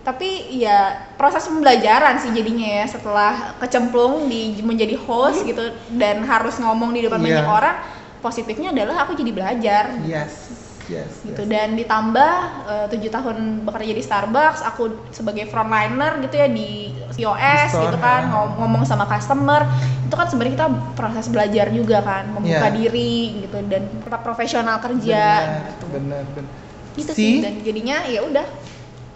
Tapi 0.03 0.55
ya 0.55 0.79
proses 1.15 1.43
pembelajaran 1.43 2.19
sih 2.19 2.31
jadinya 2.31 2.83
ya 2.83 2.85
setelah 2.87 3.55
kecemplung 3.59 4.31
di 4.31 4.55
menjadi 4.59 4.95
host 4.99 5.43
gitu 5.43 5.63
dan 5.95 6.23
harus 6.23 6.55
ngomong 6.59 6.95
di 6.95 7.03
depan 7.03 7.19
Iya. 7.19 7.43
banyak 7.43 7.47
orang, 7.47 7.75
positifnya 8.19 8.71
adalah 8.71 9.03
aku 9.03 9.19
jadi 9.19 9.31
belajar 9.35 9.83
yes 10.07 10.62
yes 10.85 11.23
gitu 11.23 11.39
yes. 11.39 11.49
dan 11.49 11.67
ditambah 11.73 12.33
eh, 12.65 12.85
tujuh 12.89 13.09
tahun 13.09 13.37
bekerja 13.63 13.93
di 13.93 14.01
Starbucks 14.01 14.61
aku 14.63 14.83
sebagai 15.09 15.47
frontliner 15.47 16.19
gitu 16.19 16.35
ya 16.35 16.47
di 16.47 16.91
Di 17.09 17.21
COS 17.21 17.69
store, 17.69 17.83
gitu 17.85 17.97
kan 17.97 18.21
ya. 18.21 18.31
ngom- 18.31 18.55
ngomong 18.57 18.83
sama 18.83 19.05
customer 19.05 19.63
itu 20.01 20.11
kan 20.11 20.25
sebenarnya 20.25 20.53
kita 20.55 20.67
proses 20.93 21.25
belajar 21.27 21.69
juga 21.69 22.01
kan 22.01 22.23
membuka 22.27 22.65
Iya. 22.65 22.73
diri 22.73 23.15
gitu 23.41 23.57
dan 23.63 23.83
tetap 23.97 24.21
profesional 24.21 24.77
kerja 24.77 25.23
benar 25.23 25.61
gitu 25.69 25.85
benar 25.89 26.23
benar 26.27 26.51
gitu 26.93 27.11
See? 27.11 27.21
sih 27.21 27.35
dan 27.39 27.53
jadinya 27.59 27.97
ya 28.03 28.21
udah 28.21 28.45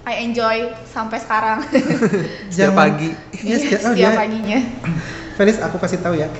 I 0.03 0.23
enjoy 0.23 0.57
sampai 0.87 1.19
sekarang 1.19 1.67
Setiap 2.47 2.73
pagi. 2.73 3.11
Iya, 3.35 3.55
oh, 3.59 3.91
setiap 3.91 3.93
dia- 3.93 4.15
paginya 4.15 4.59
Felis 5.33 5.57
aku 5.57 5.77
kasih 5.77 5.99
tahu 5.99 6.15
ya 6.15 6.31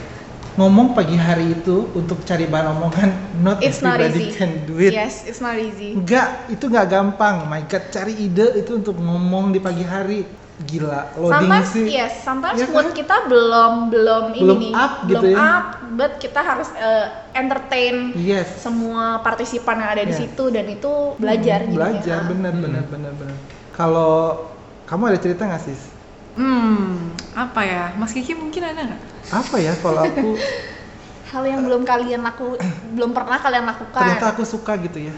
ngomong 0.58 0.91
pagi 0.91 1.13
hari 1.13 1.54
itu 1.54 1.86
untuk 1.93 2.26
cari 2.26 2.50
bahan 2.50 2.74
omongan 2.74 3.10
not 3.39 3.62
it's 3.62 3.80
not 3.80 4.02
everybody 4.02 4.28
easy 4.28 4.34
can 4.34 4.65
do 4.65 4.82
it 4.82 4.89
yes 4.89 5.22
it's 5.24 5.38
not 5.38 5.54
easy 5.54 5.93
Enggak, 5.93 6.50
itu 6.50 6.65
nggak 6.65 6.88
gampang. 6.88 7.46
My 7.46 7.62
God, 7.63 7.89
cari 7.89 8.13
ide 8.17 8.58
itu 8.58 8.76
untuk 8.76 8.98
ngomong 8.98 9.50
di 9.50 9.60
pagi 9.60 9.82
hari. 9.82 10.26
Gila, 10.58 11.13
loading 11.13 11.38
sometimes 11.46 11.70
sih. 11.70 11.86
yes 11.86 12.13
sometimes 12.26 12.58
Iya 12.58 12.65
mood 12.74 12.89
kan? 12.89 12.98
kita 12.98 13.15
belum 13.30 13.74
belum, 13.93 14.24
Belum 14.34 14.58
ini 14.58 14.67
nih 14.67 14.72
up 14.74 14.93
belum 15.06 15.13
gitu 15.13 15.28
ya. 15.30 15.38
up 15.38 15.65
but 15.93 16.12
kita 16.17 16.41
harus 16.41 16.70
eh, 16.74 17.06
entertain 17.32 18.17
Yes. 18.17 18.58
semua 18.58 19.22
partisipan 19.22 19.78
yang 19.78 19.89
ada 19.93 20.02
di 20.02 20.10
Iya. 20.10 20.22
situ 20.26 20.50
dan 20.50 20.65
itu 20.65 20.89
belajar 21.15 21.62
Hmm, 21.62 21.78
jadinya. 21.78 21.78
Belajar, 21.93 22.20
benar, 22.26 22.54
benar, 22.58 22.84
benar, 22.89 23.13
benar. 23.13 23.38
Kalau 23.70 24.50
kamu 24.84 25.13
ada 25.13 25.20
cerita 25.22 25.46
nggak 25.46 25.62
sih? 25.62 25.78
Hmm, 26.34 27.13
apa 27.34 27.62
ya? 27.62 27.84
Mas 27.93 28.10
Kiki 28.10 28.34
mungkin 28.34 28.65
ada 28.65 28.82
nggak? 28.82 29.02
Apa 29.31 29.59
ya 29.59 29.73
kalau 29.83 30.01
aku 30.07 30.29
hal 31.31 31.43
yang 31.43 31.61
belum 31.67 31.83
kalian 31.83 32.21
laku 32.23 32.55
belum 32.95 33.11
pernah 33.11 33.37
kalian 33.43 33.65
lakukan 33.67 33.99
ternyata 33.99 34.25
aku 34.33 34.43
suka 34.45 34.73
gitu 34.79 34.99
ya. 35.09 35.15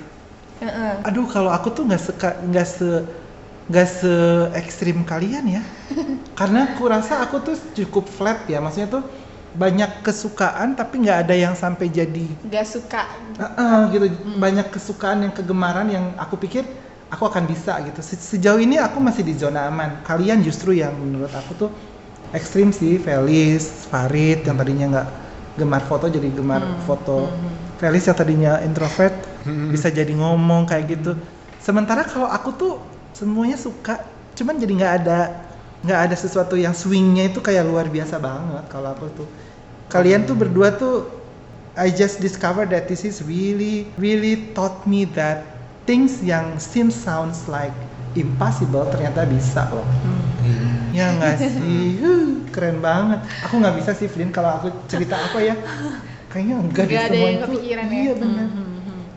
Heeh. 0.59 0.93
Aduh, 1.07 1.27
kalau 1.31 1.51
aku 1.51 1.71
tuh 1.71 1.83
nggak 1.87 2.01
suka, 2.01 2.29
nggak 2.43 2.67
se 2.67 2.89
nggak 3.69 3.87
se 3.87 4.13
ekstrim 4.57 5.05
kalian 5.05 5.45
ya. 5.59 5.61
Karena 6.39 6.71
aku 6.73 6.87
rasa 6.87 7.21
aku 7.23 7.43
tuh 7.43 7.55
cukup 7.75 8.07
flat 8.07 8.47
ya. 8.47 8.59
Maksudnya 8.63 8.89
tuh 8.89 9.03
banyak 9.55 10.05
kesukaan 10.05 10.77
tapi 10.77 11.01
nggak 11.03 11.19
ada 11.27 11.35
yang 11.35 11.53
sampai 11.57 11.89
jadi 11.89 12.27
nggak 12.45 12.65
suka 12.69 13.01
Heeh, 13.39 13.79
gitu 13.95 14.05
banyak 14.37 14.67
kesukaan 14.69 15.25
yang 15.25 15.33
kegemaran 15.33 15.87
yang 15.89 16.05
aku 16.21 16.37
pikir 16.37 16.61
aku 17.09 17.23
akan 17.25 17.49
bisa 17.49 17.81
gitu 17.81 18.03
Se- 18.05 18.19
sejauh 18.37 18.61
ini 18.61 18.77
aku 18.77 19.01
masih 19.01 19.25
di 19.25 19.33
zona 19.33 19.65
aman 19.71 20.03
kalian 20.05 20.43
justru 20.45 20.77
yang 20.77 20.93
menurut 20.93 21.33
aku 21.33 21.51
tuh 21.57 21.69
ekstrim 22.33 22.69
sih 22.69 23.01
Felis 23.01 23.89
Farid 23.89 24.45
yang 24.45 24.57
tadinya 24.57 24.85
nggak 24.97 25.07
gemar 25.59 25.83
foto 25.85 26.05
jadi 26.07 26.29
gemar 26.31 26.63
foto. 26.85 27.29
Felis 27.79 28.05
yang 28.07 28.17
tadinya 28.17 28.59
introvert 28.61 29.15
bisa 29.71 29.87
jadi 29.89 30.11
ngomong 30.13 30.67
kayak 30.67 30.99
gitu. 30.99 31.15
Sementara 31.59 32.05
kalau 32.05 32.27
aku 32.27 32.49
tuh 32.55 32.73
semuanya 33.15 33.57
suka 33.59 33.99
cuman 34.37 34.55
jadi 34.55 34.73
nggak 34.79 34.93
ada 35.03 35.19
nggak 35.83 35.99
ada 36.11 36.15
sesuatu 36.15 36.55
yang 36.59 36.75
swingnya 36.75 37.31
itu 37.31 37.39
kayak 37.39 37.67
luar 37.67 37.87
biasa 37.87 38.19
banget 38.19 38.63
kalau 38.71 38.93
aku 38.93 39.07
tuh. 39.15 39.27
Kalian 39.89 40.29
tuh 40.29 40.37
berdua 40.37 40.75
tuh 40.75 41.09
I 41.79 41.89
just 41.89 42.19
discovered 42.19 42.69
that 42.75 42.91
this 42.91 43.07
is 43.07 43.23
really 43.23 43.87
really 43.95 44.51
taught 44.51 44.83
me 44.83 45.07
that 45.15 45.47
things 45.87 46.19
yang 46.19 46.59
seem 46.59 46.91
sounds 46.91 47.47
like 47.47 47.73
impossible 48.17 48.83
ternyata 48.89 49.23
bisa 49.29 49.69
loh 49.71 49.87
ya 50.99 51.05
nggak 51.15 51.35
sih 51.55 51.88
keren 52.51 52.77
banget 52.83 53.19
aku 53.45 53.53
nggak 53.62 53.75
bisa 53.79 53.91
sih 53.95 54.07
Flynn 54.12 54.31
kalau 54.35 54.51
aku 54.59 54.67
cerita 54.91 55.15
apa 55.15 55.39
ya 55.39 55.55
kayaknya 56.27 56.55
enggak 56.59 56.83
deh 56.85 56.95
Nggak 56.95 57.05
ada 57.05 57.15
semua 57.15 57.25
yang 57.25 57.38
itu 57.39 57.45
kepikiran 57.47 57.85
ya. 57.85 57.95
iya 57.95 58.13
benar 58.13 58.47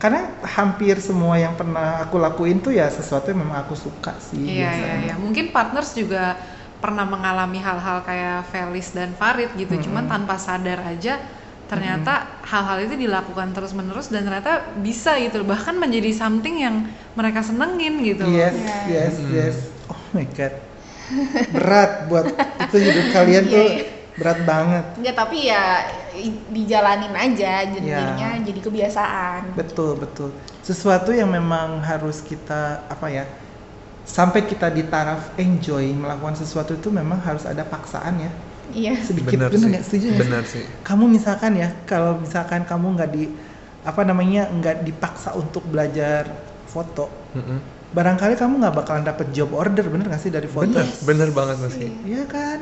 karena 0.03 0.21
hampir 0.43 0.95
semua 0.99 1.35
yang 1.39 1.53
pernah 1.55 2.03
aku 2.03 2.19
lakuin 2.19 2.59
tuh 2.59 2.75
ya 2.75 2.91
sesuatu 2.91 3.31
yang 3.31 3.39
memang 3.47 3.63
aku 3.63 3.75
suka 3.75 4.11
sih 4.19 4.35
Iya 4.35 4.69
iya 4.75 4.93
iya. 5.07 5.13
Mungkin 5.15 5.55
partners 5.55 5.95
juga 5.95 6.35
pernah 6.83 7.07
mengalami 7.07 7.63
hal-hal 7.63 8.03
kayak 8.03 8.51
Felis 8.51 8.91
dan 8.91 9.15
Farid 9.15 9.55
gitu. 9.55 9.79
Cuman 9.87 10.03
tanpa 10.11 10.35
sadar 10.35 10.83
aja 10.83 11.23
ternyata 11.71 12.27
hal-hal 12.43 12.83
itu 12.83 12.99
dilakukan 12.99 13.55
terus-menerus 13.55 14.11
dan 14.11 14.27
ternyata 14.27 14.75
bisa 14.83 15.15
gitu. 15.23 15.47
Bahkan 15.47 15.79
menjadi 15.79 16.11
something 16.11 16.59
yang 16.59 16.83
mereka 17.15 17.39
senengin 17.39 18.03
gitu. 18.03 18.27
Yes, 18.27 18.51
Iya. 18.59 18.77
yes, 18.91 19.15
yes. 19.31 19.55
Oh 19.87 20.03
my 20.11 20.27
god. 20.35 20.51
Berat 21.51 22.07
buat 22.07 22.25
itu 22.63 22.77
hidup 22.79 23.05
kalian 23.11 23.43
Iya, 23.45 23.53
tuh 23.53 23.65
iya. 23.67 23.83
berat 24.13 24.39
banget. 24.45 24.85
Enggak, 24.97 25.15
tapi 25.17 25.37
ya 25.49 25.63
dijalanin 26.49 27.13
aja 27.13 27.53
Ya. 27.65 27.71
jadinya 27.73 28.29
jadi 28.39 28.59
kebiasaan. 28.61 29.41
Betul, 29.53 29.97
betul. 29.97 30.29
Sesuatu 30.61 31.11
yang 31.11 31.29
memang 31.29 31.81
harus 31.81 32.21
kita 32.21 32.87
apa 32.87 33.07
ya? 33.09 33.25
Sampai 34.03 34.43
kita 34.43 34.67
di 34.67 34.83
taraf 34.83 35.31
enjoy 35.39 35.95
melakukan 35.95 36.35
sesuatu 36.35 36.75
itu 36.75 36.91
memang 36.91 37.23
harus 37.23 37.47
ada 37.47 37.63
paksaan 37.63 38.19
ya. 38.19 38.31
Iya. 38.71 38.93
Sedikit 38.99 39.39
Benar 39.39 39.51
sih. 39.51 39.67
nggak? 39.69 39.83
Setuju 39.83 40.07
sih? 40.11 40.19
Benar 40.19 40.43
sih. 40.43 40.63
Kamu 40.81 41.05
misalkan 41.07 41.55
ya, 41.55 41.71
kalau 41.83 42.19
misalkan 42.19 42.63
kamu 42.63 42.95
nggak 42.95 43.11
di 43.11 43.23
apa 43.83 44.01
namanya 44.03 44.47
nggak 44.47 44.87
dipaksa 44.87 45.35
untuk 45.35 45.67
belajar 45.67 46.31
foto, 46.63 47.11
Mm-mm. 47.35 47.59
Barangkali 47.93 48.33
kamu 48.35 48.53
nggak 48.57 48.75
bakalan 48.75 49.05
dapet 49.05 49.29
job 49.31 49.53
order 49.53 49.85
bener 49.85 50.09
nggak 50.09 50.21
sih 50.21 50.33
dari 50.33 50.49
foto? 50.49 50.65
Bener, 50.65 50.87
bener 51.05 51.29
banget 51.29 51.57
sih. 51.77 51.89
Iya 52.03 52.25
kan? 52.25 52.59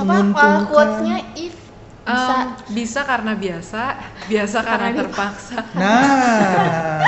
Apa 0.00 0.14
uh, 0.32 0.60
quotes-nya 0.66 1.16
if 1.36 1.54
bisa 2.00 2.34
bisa 2.72 3.00
karena 3.04 3.32
biasa, 3.36 3.82
biasa 4.26 4.58
karena 4.64 4.88
Karena 4.88 5.00
terpaksa. 5.04 5.56
Nah, 5.76 7.04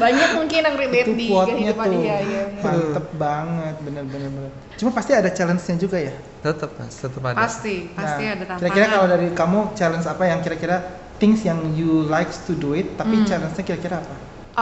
banyak 0.00 0.30
mungkin 0.34 0.60
yang 0.64 0.76
relate 0.80 1.10
di 1.12 1.26
kehidupan 1.30 1.86
tuh 1.86 2.00
dia 2.02 2.16
ya. 2.24 2.42
mantep 2.58 3.06
banget, 3.14 3.74
bener-bener. 3.84 4.30
bener. 4.32 4.50
Cuma 4.80 4.90
pasti 4.90 5.12
ada 5.14 5.30
challenge-nya 5.30 5.76
juga 5.78 6.00
ya. 6.00 6.14
Tetap 6.42 6.70
mas, 6.80 6.98
tetap 6.98 7.22
ada. 7.22 7.36
Pasti, 7.36 7.92
pasti 7.94 8.22
Nah, 8.26 8.32
ada 8.34 8.44
tantangan. 8.48 8.60
Kira-kira 8.64 8.86
kalau 8.90 9.06
dari 9.06 9.28
kamu 9.30 9.58
challenge 9.78 10.06
apa 10.08 10.24
yang 10.26 10.40
kira-kira 10.42 10.76
things 11.22 11.40
yang 11.46 11.60
you 11.78 12.02
likes 12.10 12.42
to 12.42 12.58
do 12.58 12.74
it, 12.74 12.96
tapi 12.98 13.22
Hmm. 13.22 13.28
challenge-nya 13.28 13.62
kira-kira 13.62 14.02
apa? 14.02 14.16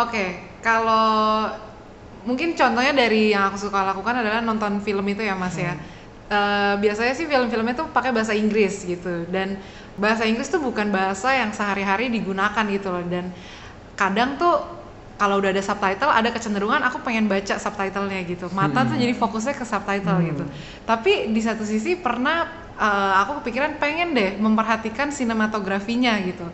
Oke, 0.04 0.24
kalau 0.60 1.48
mungkin 2.22 2.54
contohnya 2.54 2.92
dari 2.94 3.34
yang 3.34 3.50
aku 3.50 3.68
suka 3.68 3.82
lakukan 3.82 4.22
adalah 4.22 4.40
nonton 4.42 4.78
film 4.82 5.04
itu 5.10 5.22
ya 5.22 5.34
Mas 5.34 5.58
ya. 5.58 5.74
Eh, 6.32 6.74
biasanya 6.80 7.12
sih 7.12 7.28
film-filmnya 7.28 7.76
tuh 7.76 7.88
pakai 7.92 8.14
bahasa 8.14 8.32
Inggris 8.32 8.82
gitu. 8.86 9.28
Dan 9.28 9.60
bahasa 10.00 10.24
Inggris 10.24 10.48
tuh 10.48 10.62
bukan 10.62 10.88
bahasa 10.88 11.34
yang 11.36 11.52
sehari-hari 11.52 12.08
digunakan 12.08 12.64
gitu 12.70 12.88
loh. 12.88 13.04
Dan 13.04 13.28
kadang 13.98 14.40
tuh 14.40 14.80
kalau 15.20 15.38
udah 15.38 15.54
ada 15.54 15.62
subtitle 15.62 16.10
ada 16.10 16.34
kecenderungan 16.34 16.82
aku 16.82 17.04
pengen 17.04 17.28
baca 17.28 17.60
subtitlenya 17.60 18.24
gitu. 18.24 18.48
Mata 18.50 18.88
tuh 18.88 18.96
jadi 18.96 19.12
fokusnya 19.12 19.54
ke 19.54 19.64
subtitle 19.68 20.18
gitu. 20.24 20.44
Tapi 20.88 21.30
di 21.30 21.40
satu 21.44 21.68
sisi 21.68 22.00
pernah 22.00 22.48
eh, 22.80 23.12
aku 23.20 23.44
kepikiran 23.44 23.76
pengen 23.76 24.16
deh 24.16 24.38
memperhatikan 24.40 25.12
sinematografinya 25.12 26.16
gitu 26.24 26.48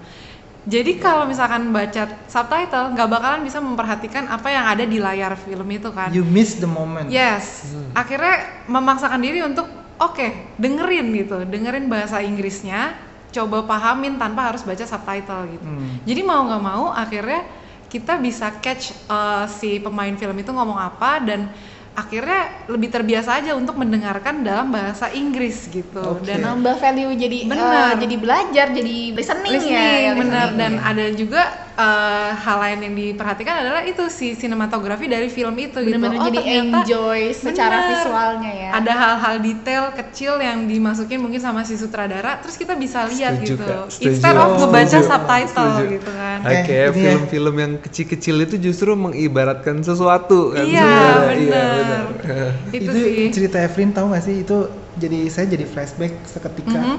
jadi 0.69 1.01
kalau 1.01 1.25
misalkan 1.25 1.73
baca 1.73 2.29
subtitle 2.29 2.93
nggak 2.93 3.09
bakalan 3.09 3.41
bisa 3.41 3.57
memperhatikan 3.57 4.29
apa 4.29 4.53
yang 4.53 4.65
ada 4.69 4.85
di 4.85 5.01
layar 5.01 5.33
film 5.41 5.65
itu 5.73 5.89
kan 5.89 6.13
You 6.13 6.29
miss 6.29 6.61
the 6.61 6.69
moment. 6.69 7.09
Yes, 7.09 7.73
akhirnya 7.97 8.69
memaksakan 8.69 9.25
diri 9.25 9.41
untuk 9.41 9.65
oke 9.97 10.57
dengerin 10.61 11.09
gitu, 11.17 11.49
dengerin 11.49 11.89
bahasa 11.89 12.21
Inggrisnya, 12.21 13.01
coba 13.33 13.65
pahamin 13.65 14.21
tanpa 14.21 14.53
harus 14.53 14.61
baca 14.61 14.85
subtitle 14.85 15.57
gitu. 15.57 15.65
Hmm. 15.65 16.05
Jadi 16.05 16.21
mau 16.21 16.45
nggak 16.45 16.63
mau 16.63 16.93
akhirnya 16.93 17.49
kita 17.89 18.21
bisa 18.21 18.53
catch 18.61 18.93
uh, 19.09 19.49
si 19.49 19.81
pemain 19.81 20.13
film 20.13 20.37
itu 20.37 20.53
ngomong 20.53 20.77
apa 20.77 21.25
dan 21.25 21.49
akhirnya 21.93 22.41
lebih 22.67 22.89
terbiasa 22.89 23.39
aja 23.39 23.53
untuk 23.53 23.75
mendengarkan 23.75 24.41
dalam 24.41 24.69
bahasa 24.69 25.11
Inggris 25.11 25.67
gitu 25.67 25.99
Oke. 25.99 26.25
dan 26.25 26.43
nambah 26.43 26.79
value 26.79 27.11
jadi 27.13 27.39
Benar. 27.45 27.75
eh, 27.91 27.93
jadi 28.03 28.15
belajar 28.17 28.67
jadi 28.71 28.97
listening, 29.13 29.51
ya, 29.51 29.59
listening 29.59 29.99
ya 29.99 30.13
benar 30.15 30.47
listening. 30.47 30.59
dan 30.59 30.73
ada 30.79 31.05
juga 31.11 31.43
uh, 31.75 32.31
hal 32.35 32.57
lain 32.61 32.79
yang 32.87 32.95
diperhatikan 32.95 33.55
adalah 33.59 33.83
itu 33.83 34.07
si 34.09 34.33
sinematografi 34.33 35.07
dari 35.07 35.27
film 35.27 35.55
itu 35.55 35.75
gitu. 35.75 35.91
benar-benar 35.91 36.17
Oh, 36.19 36.27
jadi 36.27 36.39
ternyata 36.39 36.63
enjoy 36.87 37.21
secara 37.33 37.77
Bener. 37.77 37.91
visualnya 37.91 38.53
ya 38.53 38.71
ada 38.75 38.93
hal-hal 38.93 39.35
detail 39.39 39.85
kecil 39.91 40.33
yang 40.39 40.59
dimasukin 40.65 41.19
mungkin 41.19 41.39
sama 41.39 41.63
si 41.63 41.75
sutradara 41.75 42.39
terus 42.39 42.55
kita 42.55 42.75
bisa 42.75 43.07
lihat 43.07 43.39
Setuju, 43.39 43.59
gitu. 43.59 43.75
Setuju. 43.89 44.07
instead 44.07 44.37
of 44.37 44.47
Oh, 44.49 44.59
ngebaca 44.61 44.87
setuju. 44.93 45.03
subtitle 45.05 45.51
Setuju. 45.75 45.85
gitu 45.93 46.11
kan 46.13 46.39
Oke, 46.39 46.55
Oke, 46.55 46.71
ini 46.71 46.79
ya. 46.79 46.93
film-film 46.95 47.55
yang 47.57 47.73
kecil-kecil 47.77 48.37
itu 48.41 48.55
justru 48.61 48.95
mengibaratkan 48.95 49.81
sesuatu 49.81 50.53
kan 50.53 50.63
iya 50.63 50.79
sebenarnya. 50.79 51.35
Iya, 51.39 51.47
benar 51.51 51.78
benar. 51.83 52.51
itu, 52.75 52.91
itu 52.91 52.93
sih. 52.93 53.31
cerita 53.35 53.57
Evelyn 53.63 53.91
tahu 53.95 54.07
nggak 54.11 54.25
sih? 54.25 54.37
Itu 54.43 54.57
jadi 54.99 55.19
saya 55.31 55.47
jadi 55.51 55.65
flashback 55.69 56.27
seketika. 56.27 56.81
Mhm. 56.81 56.99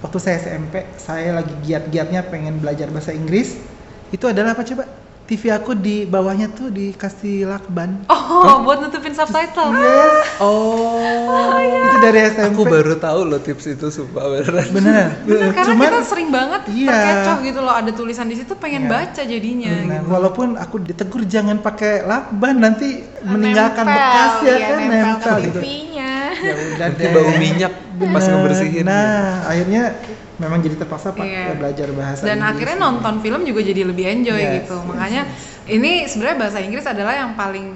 waktu 0.00 0.16
saya 0.16 0.40
SMP 0.40 0.80
saya 0.96 1.36
lagi 1.44 1.52
giat-giatnya 1.60 2.24
pengen 2.32 2.56
belajar 2.56 2.88
bahasa 2.88 3.12
Inggris. 3.12 3.60
Itu 4.08 4.32
adalah 4.32 4.56
apa 4.56 4.64
coba 4.64 4.88
TV 5.30 5.46
aku 5.48 5.72
di 5.72 6.02
bawahnya 6.04 6.50
tuh 6.50 6.68
dikasih 6.68 7.46
lakban 7.46 8.02
oh 8.10 8.66
buat 8.66 8.82
nutupin 8.82 9.14
subtitle 9.14 9.70
yes 9.72 10.26
oh 10.42 11.54
itu 11.62 11.96
dari 12.02 12.18
SMP 12.26 12.50
Aku 12.50 12.66
baru 12.66 12.98
tahu 12.98 13.20
loh 13.24 13.38
tips 13.38 13.70
itu 13.70 13.86
sumpah 13.88 14.26
beneran. 14.26 14.66
beneran 14.74 15.10
Bener, 15.30 15.54
karena 15.54 15.66
cuman 15.70 15.86
kita 15.86 16.00
sering 16.02 16.28
banget 16.28 16.62
Iya. 16.66 16.90
terkecoh 16.90 17.36
gitu 17.40 17.60
loh 17.60 17.70
ada 17.72 17.90
tulisan 17.90 18.26
di 18.26 18.34
situ 18.34 18.52
pengen 18.54 18.82
Iya. 18.82 18.90
baca 18.90 19.22
jadinya 19.22 19.70
Benar. 19.70 19.86
gitu. 19.86 20.10
walaupun 20.10 20.48
aku 20.56 20.76
ditegur 20.82 21.22
jangan 21.24 21.62
pakai 21.62 22.02
lakban 22.02 22.58
nanti 22.58 22.88
meninggalkan 23.22 23.86
Nempel, 23.86 24.02
bekas 24.02 24.32
ya 24.40 24.50
iya, 24.50 24.66
kan 24.66 24.78
nempel, 24.80 24.98
nempel 25.06 25.30
ke 25.30 25.42
gitu 25.46 25.58
TV-nya 25.60 26.09
ya 26.40 26.52
udah 26.56 26.88
Nanti 26.88 27.02
deh 27.02 27.10
bau 27.12 27.30
minyak 27.36 27.72
pas 28.00 28.24
Bener. 28.24 28.32
ngebersihin. 28.32 28.84
nah 28.84 29.44
akhirnya 29.44 29.82
memang 30.36 30.58
jadi 30.58 30.76
terpaksa 30.78 31.12
pak 31.12 31.20
Iya. 31.20 31.52
belajar 31.52 31.88
bahasa 31.92 32.22
dan 32.24 32.40
Inggris 32.40 32.50
akhirnya 32.50 32.76
nonton 32.80 33.14
film 33.20 33.40
juga 33.44 33.60
jadi 33.60 33.82
lebih 33.84 34.04
enjoy 34.08 34.40
Yes, 34.40 34.52
gitu 34.64 34.76
yes, 34.80 34.88
makanya 34.88 35.22
ini 35.68 35.92
sebenarnya 36.08 36.38
bahasa 36.40 36.58
Inggris 36.58 36.84
adalah 36.84 37.12
yang 37.14 37.36
paling 37.36 37.66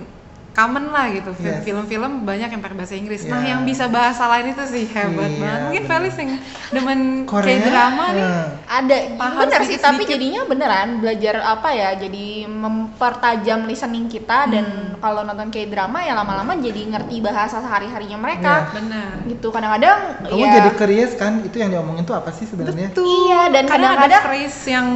common 0.55 0.89
lah 0.89 1.11
gitu 1.11 1.35
Yes. 1.37 1.61
film-film 1.61 2.23
banyak 2.23 2.49
yang 2.49 2.63
pakai 2.63 2.77
bahasa 2.77 2.95
Inggris 2.95 3.23
nah 3.25 3.37
Yeah. 3.37 3.51
yang 3.51 3.61
bisa 3.63 3.85
bahasa 3.87 4.23
lain 4.25 4.47
itu 4.49 4.63
sih 4.65 4.87
hebat 4.87 5.27
Iya, 5.29 5.41
banget 5.41 5.61
mungkin 5.61 5.83
bener. 5.83 5.91
Felis 5.93 6.15
yang 6.17 6.31
demen 6.71 6.99
kayak 7.25 7.61
drama 7.65 8.05
nih 8.09 8.23
nah, 8.23 8.47
ada 8.65 8.97
Paham 9.13 9.39
benar 9.41 9.61
sih 9.61 9.75
sedikit-sedikit. 9.75 9.85
tapi 9.85 10.03
jadinya 10.07 10.41
beneran 10.45 10.89
belajar 10.97 11.35
apa 11.45 11.69
ya 11.71 11.91
jadi 11.97 12.27
mempertajam 12.47 13.61
listening 13.65 14.07
kita 14.07 14.39
dan 14.47 14.65
Hmm. 14.65 14.97
kalau 14.99 15.21
nonton 15.23 15.49
kayak 15.49 15.69
drama 15.69 15.99
ya 16.01 16.15
lama-lama 16.15 16.55
jadi 16.57 16.81
ngerti 16.89 17.19
bahasa 17.19 17.59
sehari 17.59 17.87
harinya 17.87 18.17
mereka 18.17 18.71
benar 18.71 19.27
gitu 19.27 19.51
kadang-kadang 19.51 19.99
kamu 20.23 20.39
ya 20.39 20.51
jadi 20.57 20.71
curious 20.73 21.13
kan 21.15 21.33
itu 21.41 21.57
yang 21.57 21.71
diomongin 21.71 22.03
tuh 22.03 22.15
apa 22.15 22.31
sih 22.31 22.45
sebenarnya 22.45 22.89
Betul. 22.89 23.05
Iya, 23.05 23.41
dan 23.51 23.65
kadang 23.65 23.93
ada 23.93 24.07
kadang-kadang- 24.07 24.25
phrase 24.25 24.61
yang 24.67 24.87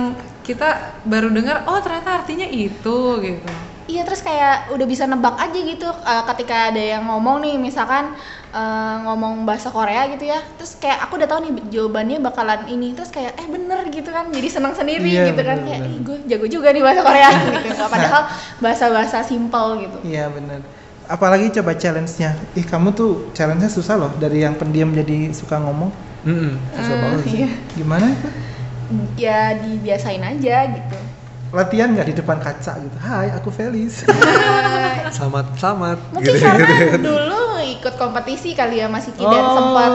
kita 0.41 0.69
baru 1.05 1.29
dengar 1.29 1.63
oh 1.65 1.77
ternyata 1.79 2.11
artinya 2.17 2.47
itu 2.47 2.97
gitu 3.21 3.51
Iya 3.89 4.05
terus 4.05 4.21
kayak 4.21 4.69
udah 4.69 4.85
bisa 4.85 5.09
nebak 5.09 5.33
aja 5.41 5.57
gitu 5.57 5.89
eh, 5.89 6.23
ketika 6.29 6.69
ada 6.69 6.83
yang 6.93 7.09
ngomong 7.09 7.41
nih 7.41 7.57
misalkan 7.57 8.13
eh, 8.53 8.97
ngomong 9.01 9.49
bahasa 9.49 9.73
Korea 9.73 10.05
gitu 10.13 10.29
ya. 10.29 10.37
Terus 10.61 10.77
kayak 10.77 11.09
aku 11.09 11.17
udah 11.17 11.25
tahu 11.25 11.41
nih 11.49 11.53
jawabannya 11.73 12.21
bakalan 12.21 12.69
ini. 12.69 12.93
Terus 12.93 13.09
kayak 13.09 13.41
eh 13.41 13.49
bener 13.49 13.89
gitu 13.89 14.13
kan. 14.13 14.29
Jadi 14.29 14.49
senang 14.53 14.77
sendiri 14.77 15.09
Iya, 15.09 15.33
gitu 15.33 15.41
kan. 15.41 15.57
bener, 15.57 15.67
kayak 15.73 15.81
bener. 15.81 15.97
ih 15.97 15.99
gue 16.05 16.17
jago 16.29 16.47
juga 16.47 16.69
nih 16.69 16.83
bahasa 16.85 17.01
Korea. 17.01 17.31
Gitu. 17.65 17.83
Padahal 17.89 18.23
bahasa-bahasa 18.61 19.19
simple 19.25 19.69
gitu. 19.89 19.97
Iya 20.05 20.29
benar 20.29 20.61
apalagi 21.09 21.49
coba 21.57 21.73
challenge-nya. 21.73 22.37
Ih 22.53 22.69
kamu 22.69 22.93
tuh 22.93 23.33
challenge-nya 23.33 23.73
susah 23.73 23.97
loh 23.97 24.13
dari 24.21 24.45
yang 24.45 24.53
pendiam 24.53 24.93
jadi 24.93 25.33
suka 25.33 25.57
ngomong. 25.57 25.89
Mm-mm, 26.29 26.61
susah 26.77 26.93
Eh, 26.93 27.01
banget 27.01 27.21
sih. 27.25 27.33
iya. 27.41 27.49
gimana 27.73 28.07
ya 29.17 29.57
dibiasain 29.57 30.21
aja 30.21 30.57
gitu 30.69 30.99
latihan 31.49 31.89
nggak 31.89 32.07
di 32.07 32.15
depan 32.15 32.37
kaca 32.37 32.77
gitu 32.77 32.97
hai 33.01 33.33
aku 33.33 33.49
Felis 33.49 34.05
Selamat 35.17 35.49
selamat 35.57 35.99
mungkin 36.13 36.29
gitu. 36.29 36.45
karena 36.45 37.01
dulu 37.01 37.43
ikut 37.59 37.95
kompetisi 37.97 38.53
kali 38.53 38.79
ya 38.79 38.87
Mas 38.87 39.09
Kiki 39.09 39.25
dan 39.25 39.41
Oh. 39.41 39.55
sempat 39.57 39.91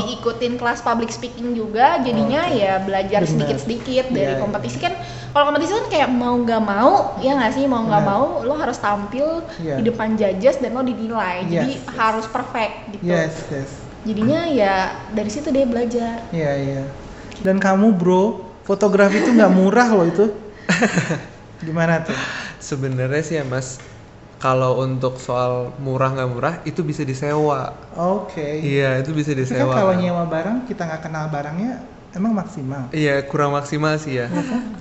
diikutin 0.00 0.54
kelas 0.54 0.78
public 0.80 1.10
speaking 1.10 1.52
juga 1.52 1.98
jadinya 1.98 2.46
ya 2.46 2.78
belajar 2.78 3.20
Benar. 3.20 3.30
sedikit-sedikit 3.34 4.04
dari 4.08 4.22
Iya, 4.24 4.32
iya. 4.32 4.40
kompetisi 4.40 4.78
kan 4.78 4.94
kalau 5.28 5.50
kompetisi 5.50 5.72
kan 5.72 5.86
kayak 5.88 6.08
mau 6.08 6.34
nggak 6.36 6.62
mau 6.62 6.92
ya 7.18 7.34
nggak 7.34 7.52
sih 7.52 7.64
mau 7.66 7.82
nggak 7.82 7.98
Benar. 8.00 8.14
mau 8.14 8.24
lo 8.40 8.54
harus 8.54 8.78
tampil 8.78 9.26
Iya. 9.58 9.74
di 9.76 9.84
depan 9.84 10.14
judges 10.14 10.56
dan 10.56 10.70
lo 10.70 10.82
dinilai 10.82 11.42
jadi 11.44 11.66
Yes, 11.68 11.82
yes. 11.82 11.98
harus 11.98 12.26
perfect 12.26 12.74
gitu 12.92 13.02
Yes, 13.04 13.34
yes. 13.50 13.70
jadinya 14.02 14.46
ya 14.46 14.74
dari 15.10 15.28
situ 15.28 15.50
dia 15.50 15.66
belajar 15.66 16.22
Iya, 16.30 16.52
iya. 16.54 16.82
Dan 17.42 17.58
kamu 17.58 17.90
bro, 17.92 18.38
fotografi 18.62 19.18
itu 19.18 19.34
nggak 19.34 19.50
murah 19.50 19.90
loh 19.90 20.06
itu. 20.06 20.30
Gimana 21.66 22.02
tuh? 22.02 22.16
Sebenarnya 22.58 23.22
sih 23.22 23.36
ya 23.38 23.44
Mas, 23.46 23.78
kalau 24.42 24.82
untuk 24.82 25.22
soal 25.22 25.70
murah 25.78 26.10
nggak 26.10 26.30
murah 26.30 26.54
itu 26.66 26.82
bisa 26.82 27.06
disewa. 27.06 27.74
Oke. 27.94 28.58
Iya, 28.58 28.98
itu 28.98 29.14
bisa 29.14 29.30
Tapi 29.34 29.46
kan 29.46 29.70
disewa. 29.70 29.74
kalau 29.74 29.94
nyewa 29.94 30.24
barang 30.26 30.66
kita 30.66 30.82
nggak 30.90 31.02
kenal 31.06 31.30
barangnya, 31.30 31.72
emang 32.18 32.32
maksimal. 32.34 32.90
Iya 32.90 33.22
kurang 33.30 33.54
maksimal 33.54 33.94
sih 34.02 34.18
ya. 34.18 34.26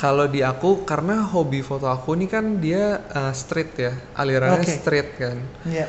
Kalau 0.02 0.26
di 0.26 0.42
aku 0.42 0.82
karena 0.84 1.22
hobi 1.22 1.62
foto 1.62 1.86
aku 1.86 2.18
ini 2.18 2.26
kan 2.26 2.58
dia 2.58 3.06
uh, 3.14 3.34
street 3.34 3.72
ya, 3.78 3.94
alirannya 4.18 4.66
Oke. 4.66 4.74
street 4.82 5.10
kan. 5.22 5.38
Iya. 5.70 5.86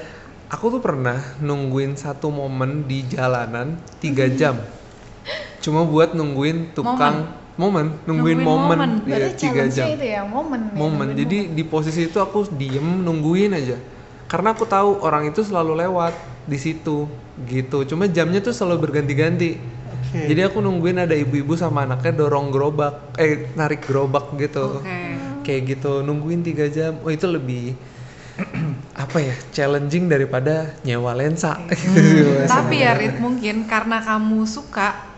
Aku 0.53 0.69
tuh 0.69 0.85
pernah 0.85 1.17
nungguin 1.41 1.97
satu 1.97 2.29
momen 2.29 2.85
di 2.85 3.09
jalanan 3.09 3.81
tiga 4.05 4.29
jam, 4.29 4.61
cuma 5.65 5.81
buat 5.89 6.13
nungguin 6.13 6.77
tukang 6.77 7.25
momen, 7.63 7.87
nungguin, 8.03 8.09
Nungguin 8.11 8.39
momen, 8.43 8.79
momen. 8.83 8.91
Berarti 9.07 9.47
tiga 9.47 9.65
jam. 9.71 9.87
itu 9.95 10.03
ya 10.03 10.23
momen 10.27 10.61
ya, 10.67 10.75
Momen. 10.75 11.07
nungguin 11.15 11.21
Jadi 11.23 11.39
di 11.55 11.63
posisi 11.63 12.11
itu 12.11 12.19
aku 12.19 12.51
diem 12.59 13.07
nungguin 13.07 13.55
aja, 13.55 13.79
karena 14.27 14.51
aku 14.51 14.67
tahu 14.67 14.99
orang 15.07 15.31
itu 15.31 15.47
selalu 15.47 15.79
lewat 15.87 16.15
di 16.51 16.59
situ, 16.59 17.07
gitu. 17.47 17.87
Cuma 17.87 18.11
jamnya 18.11 18.43
tuh 18.43 18.51
selalu 18.51 18.91
berganti-ganti. 18.91 19.63
Oke. 19.63 20.27
Jadi 20.27 20.41
aku 20.43 20.59
nungguin 20.59 20.99
ada 20.99 21.15
ibu-ibu 21.15 21.55
sama 21.55 21.87
anaknya 21.87 22.27
dorong 22.27 22.51
gerobak, 22.51 23.15
eh 23.17 23.47
narik 23.55 23.87
gerobak 23.87 24.35
gitu. 24.37 24.83
Oke. 24.83 24.99
Kayak 25.47 25.63
gitu, 25.79 26.03
nungguin 26.03 26.43
tiga 26.43 26.67
jam. 26.67 26.99
Oh 27.07 27.11
itu 27.15 27.31
lebih 27.31 27.79
apa 29.05 29.19
ya 29.21 29.35
challenging 29.53 30.09
daripada 30.09 30.75
nyewa 30.83 31.13
lensa. 31.13 31.61
Mas. 31.69 32.49
Tapi 32.55 32.81
ya 32.81 32.97
Rit 32.97 33.21
mungkin 33.21 33.69
karena 33.69 34.01
kamu 34.01 34.49
suka, 34.49 35.12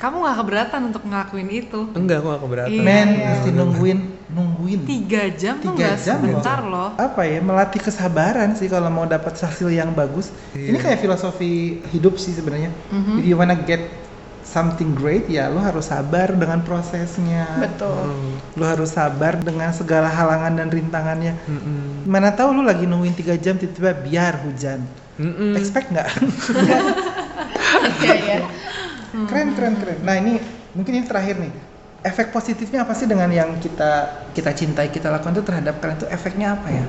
kamu 0.00 0.16
nggak 0.18 0.36
keberatan 0.38 0.80
untuk 0.88 1.02
ngelakuin 1.04 1.48
itu. 1.52 1.80
Enggak, 1.92 2.16
aku 2.18 2.26
gak 2.30 2.42
keberatan. 2.42 2.72
Iya. 2.72 2.80
Men, 2.80 3.08
mesti 3.12 3.50
nungguin, 3.52 3.98
nungguin. 4.28 4.80
Tiga 4.84 5.22
jam 5.30 5.54
tuh 5.56 5.70
Tiga 5.70 5.92
nggak 5.92 5.96
jam 6.00 6.16
sebentar 6.16 6.58
loh. 6.64 6.88
loh. 6.88 6.98
Apa 6.98 7.22
ya? 7.22 7.38
Melatih 7.38 7.80
kesabaran 7.80 8.56
sih 8.56 8.66
kalau 8.66 8.88
mau 8.88 9.04
dapat 9.04 9.36
hasil 9.36 9.68
yang 9.68 9.92
bagus. 9.92 10.32
Ini 10.50 10.72
Iya. 10.72 10.80
kayak 10.80 10.98
filosofi 10.98 11.52
hidup 11.86 12.16
sih 12.16 12.32
sebenarnya. 12.32 12.72
Mhm. 12.88 13.14
If 13.14 13.24
you 13.24 13.36
wanna 13.36 13.60
get 13.60 13.84
something 14.40 14.90
great, 14.92 15.28
ya 15.28 15.46
lo 15.46 15.60
harus 15.60 15.86
sabar 15.86 16.32
dengan 16.32 16.58
prosesnya. 16.60 17.60
betul 17.60 17.92
Hmm, 17.92 18.34
Lo 18.56 18.64
harus 18.64 18.90
sabar 18.90 19.38
dengan 19.38 19.70
segala 19.70 20.08
halangan 20.08 20.56
dan 20.56 20.68
rintangannya. 20.68 21.38
mm-mm, 21.40 22.02
Mana 22.04 22.32
tahu 22.32 22.50
lu 22.52 22.62
lagi 22.62 22.82
nungguin 22.82 23.14
tiga 23.14 23.36
jam 23.36 23.54
tiba-tiba 23.54 23.94
biar 23.94 24.42
hujan. 24.42 24.80
mm-mm. 25.16 25.54
Expect 25.54 25.92
nggak? 25.92 26.08
iya 28.00 28.14
iya 28.16 28.36
keren 29.10 29.54
keren 29.58 29.74
keren. 29.78 29.98
Nah 30.02 30.14
ini 30.18 30.38
mungkin 30.74 30.92
ini 31.02 31.04
terakhir 31.06 31.36
nih. 31.38 31.52
Efek 32.00 32.32
positifnya 32.32 32.88
apa 32.88 32.96
sih 32.96 33.04
dengan 33.04 33.28
yang 33.28 33.60
kita 33.60 34.24
kita 34.32 34.56
cintai 34.56 34.88
kita 34.88 35.12
lakukan 35.12 35.36
itu 35.36 35.44
terhadap 35.44 35.84
kalian 35.84 36.00
itu 36.00 36.08
efeknya 36.08 36.56
apa 36.56 36.68
ya? 36.72 36.84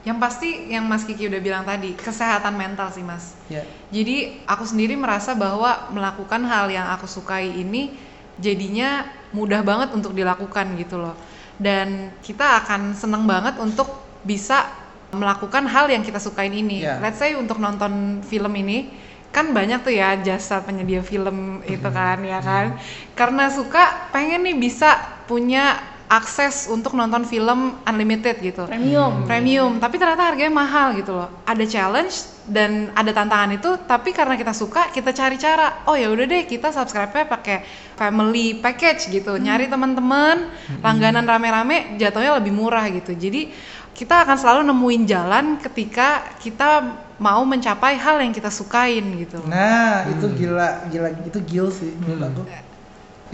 Yang 0.00 0.18
pasti 0.18 0.48
yang 0.72 0.88
Mas 0.88 1.04
Kiki 1.04 1.28
udah 1.28 1.40
bilang 1.44 1.62
tadi, 1.68 1.92
kesehatan 1.92 2.56
mental 2.56 2.88
sih 2.88 3.04
Mas. 3.04 3.36
Ya. 3.52 3.68
Jadi 3.92 4.40
aku 4.48 4.64
sendiri 4.64 4.96
merasa 4.96 5.36
bahwa 5.36 5.92
melakukan 5.92 6.40
hal 6.48 6.72
yang 6.72 6.88
aku 6.88 7.04
sukai 7.04 7.52
ini 7.52 7.92
jadinya 8.40 9.04
mudah 9.36 9.60
banget 9.60 9.92
untuk 9.92 10.16
dilakukan 10.16 10.72
gitu 10.80 10.96
loh. 10.96 11.12
Dan 11.60 12.16
kita 12.24 12.64
akan 12.64 12.96
seneng 12.96 13.28
banget 13.28 13.60
untuk 13.60 13.92
bisa 14.24 14.72
melakukan 15.12 15.68
hal 15.68 15.92
yang 15.92 16.00
kita 16.00 16.16
sukain 16.16 16.56
ini. 16.56 16.80
Ya. 16.80 16.96
Let's 16.96 17.20
say 17.20 17.36
untuk 17.36 17.60
nonton 17.60 18.24
film 18.24 18.56
ini 18.56 18.88
kan 19.30 19.54
banyak 19.54 19.86
tuh 19.86 19.94
ya 19.94 20.18
jasa 20.18 20.58
penyedia 20.62 21.06
film 21.06 21.62
itu 21.62 21.88
kan 21.90 22.18
ya 22.26 22.42
kan. 22.42 22.78
Karena 23.14 23.46
suka 23.50 24.10
pengen 24.10 24.42
nih 24.42 24.58
bisa 24.58 24.98
punya 25.30 25.78
akses 26.10 26.66
untuk 26.66 26.98
nonton 26.98 27.22
film 27.22 27.78
unlimited 27.86 28.42
gitu. 28.42 28.66
Premium. 28.66 29.22
Premium. 29.30 29.78
Tapi 29.78 29.94
ternyata 29.94 30.34
harganya 30.34 30.50
mahal 30.50 30.98
gitu 30.98 31.14
loh. 31.14 31.30
Ada 31.46 31.62
challenge 31.70 32.42
dan 32.50 32.90
ada 32.98 33.14
tantangan 33.14 33.54
itu 33.54 33.78
tapi 33.86 34.10
karena 34.10 34.34
kita 34.34 34.50
suka 34.50 34.90
kita 34.90 35.14
cari 35.14 35.38
cara. 35.38 35.86
Oh 35.86 35.94
ya 35.94 36.10
udah 36.10 36.26
deh 36.26 36.50
kita 36.50 36.74
subscribe-nya 36.74 37.30
pakai 37.30 37.62
family 37.94 38.58
package 38.58 39.06
gitu. 39.14 39.38
Nyari 39.38 39.70
teman-teman 39.70 40.50
langganan 40.82 41.22
rame-rame 41.22 41.94
jatuhnya 41.94 42.34
lebih 42.42 42.50
murah 42.50 42.90
gitu. 42.90 43.14
Jadi 43.14 43.54
kita 43.94 44.26
akan 44.26 44.34
selalu 44.34 44.60
nemuin 44.66 45.02
jalan 45.06 45.44
ketika 45.62 46.34
kita 46.42 47.06
mau 47.26 47.42
mencapai 47.52 47.94
hal 48.04 48.16
yang 48.24 48.32
kita 48.38 48.50
sukain 48.58 49.04
gitu 49.22 49.40
Nah 49.40 50.04
itu 50.12 50.26
gila 50.36 50.84
gila 50.92 51.08
itu 51.24 51.38
gil 51.48 51.66
sih 51.72 51.92
menurut 52.00 52.22
aku. 52.28 52.42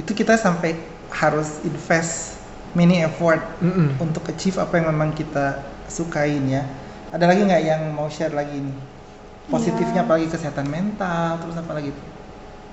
Itu 0.00 0.12
kita 0.14 0.34
sampai 0.36 0.76
harus 1.10 1.62
invest 1.64 2.38
many 2.78 3.00
effort 3.02 3.40
Mm-mm. 3.62 3.90
untuk 3.98 4.28
achieve 4.32 4.58
apa 4.60 4.78
yang 4.80 4.88
memang 4.92 5.10
kita 5.16 5.62
sukain 5.88 6.44
ya. 6.50 6.62
Ada 7.14 7.24
lagi 7.30 7.40
nggak 7.48 7.62
yang 7.64 7.82
mau 7.96 8.08
share 8.12 8.34
lagi 8.34 8.60
nih? 8.60 8.76
Positifnya 9.52 10.04
apalagi 10.06 10.28
kesehatan 10.30 10.66
mental, 10.68 11.38
terus 11.42 11.56
apa 11.58 11.72
lagi? 11.78 11.92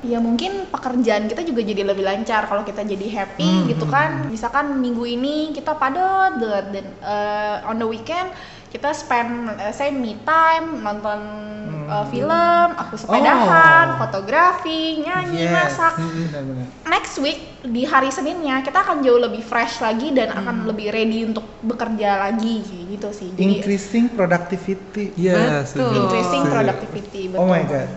ya 0.04 0.19
mungkin 0.19 0.67
pekerjaan 0.67 1.32
kita 1.32 1.47
juga 1.47 1.63
jadi 1.63 1.88
lebih 1.88 2.04
lancar 2.04 2.43
kalau 2.52 2.67
kita 2.67 2.84
jadi 2.84 3.08
happy 3.08 3.43
Hmm, 3.43 3.63
gitu 3.71 3.88
hmm, 3.88 3.88
kan 3.88 4.28
misalkan 4.28 4.76
minggu 4.84 5.08
ini 5.08 5.56
kita 5.56 5.80
padat 5.80 6.43
dan 6.43 6.65
eh, 6.99 7.58
on 7.69 7.80
the 7.80 7.88
weekend 7.88 8.28
kita 8.73 8.89
spend 8.89 9.29
eh, 9.53 9.69
say 9.69 9.93
me 9.93 10.17
time 10.19 10.81
nonton 10.81 11.19
eh, 11.86 12.05
film 12.09 12.33
aku 12.73 12.97
sepedahan 12.97 13.86
Oh. 13.86 13.97
fotografi 13.99 14.97
nyanyi 14.99 15.45
Yes. 15.45 15.53
masak 15.53 15.93
Benar-benar. 15.95 16.67
next 16.83 17.15
week 17.17 17.38
di 17.62 17.86
hari 17.86 18.09
Seninnya 18.09 18.59
kita 18.59 18.81
akan 18.81 18.99
jauh 18.99 19.21
lebih 19.21 19.39
fresh 19.41 19.77
lagi 19.77 20.09
dan 20.09 20.27
Hmm. 20.27 20.41
akan 20.41 20.55
lebih 20.65 20.89
ready 20.89 21.21
untuk 21.23 21.45
bekerja 21.62 22.17
lagi 22.19 22.59
gitu 22.89 23.07
sih 23.09 23.29
jadi 23.31 23.45
Increasing 23.53 24.09
productivity. 24.09 25.13
Iya, 25.15 25.62
Betul. 25.63 25.93
increasing 25.95 26.43
productivity 26.43 27.21
betul 27.29 27.39
Oh 27.39 27.47
my 27.47 27.63
god. 27.63 27.89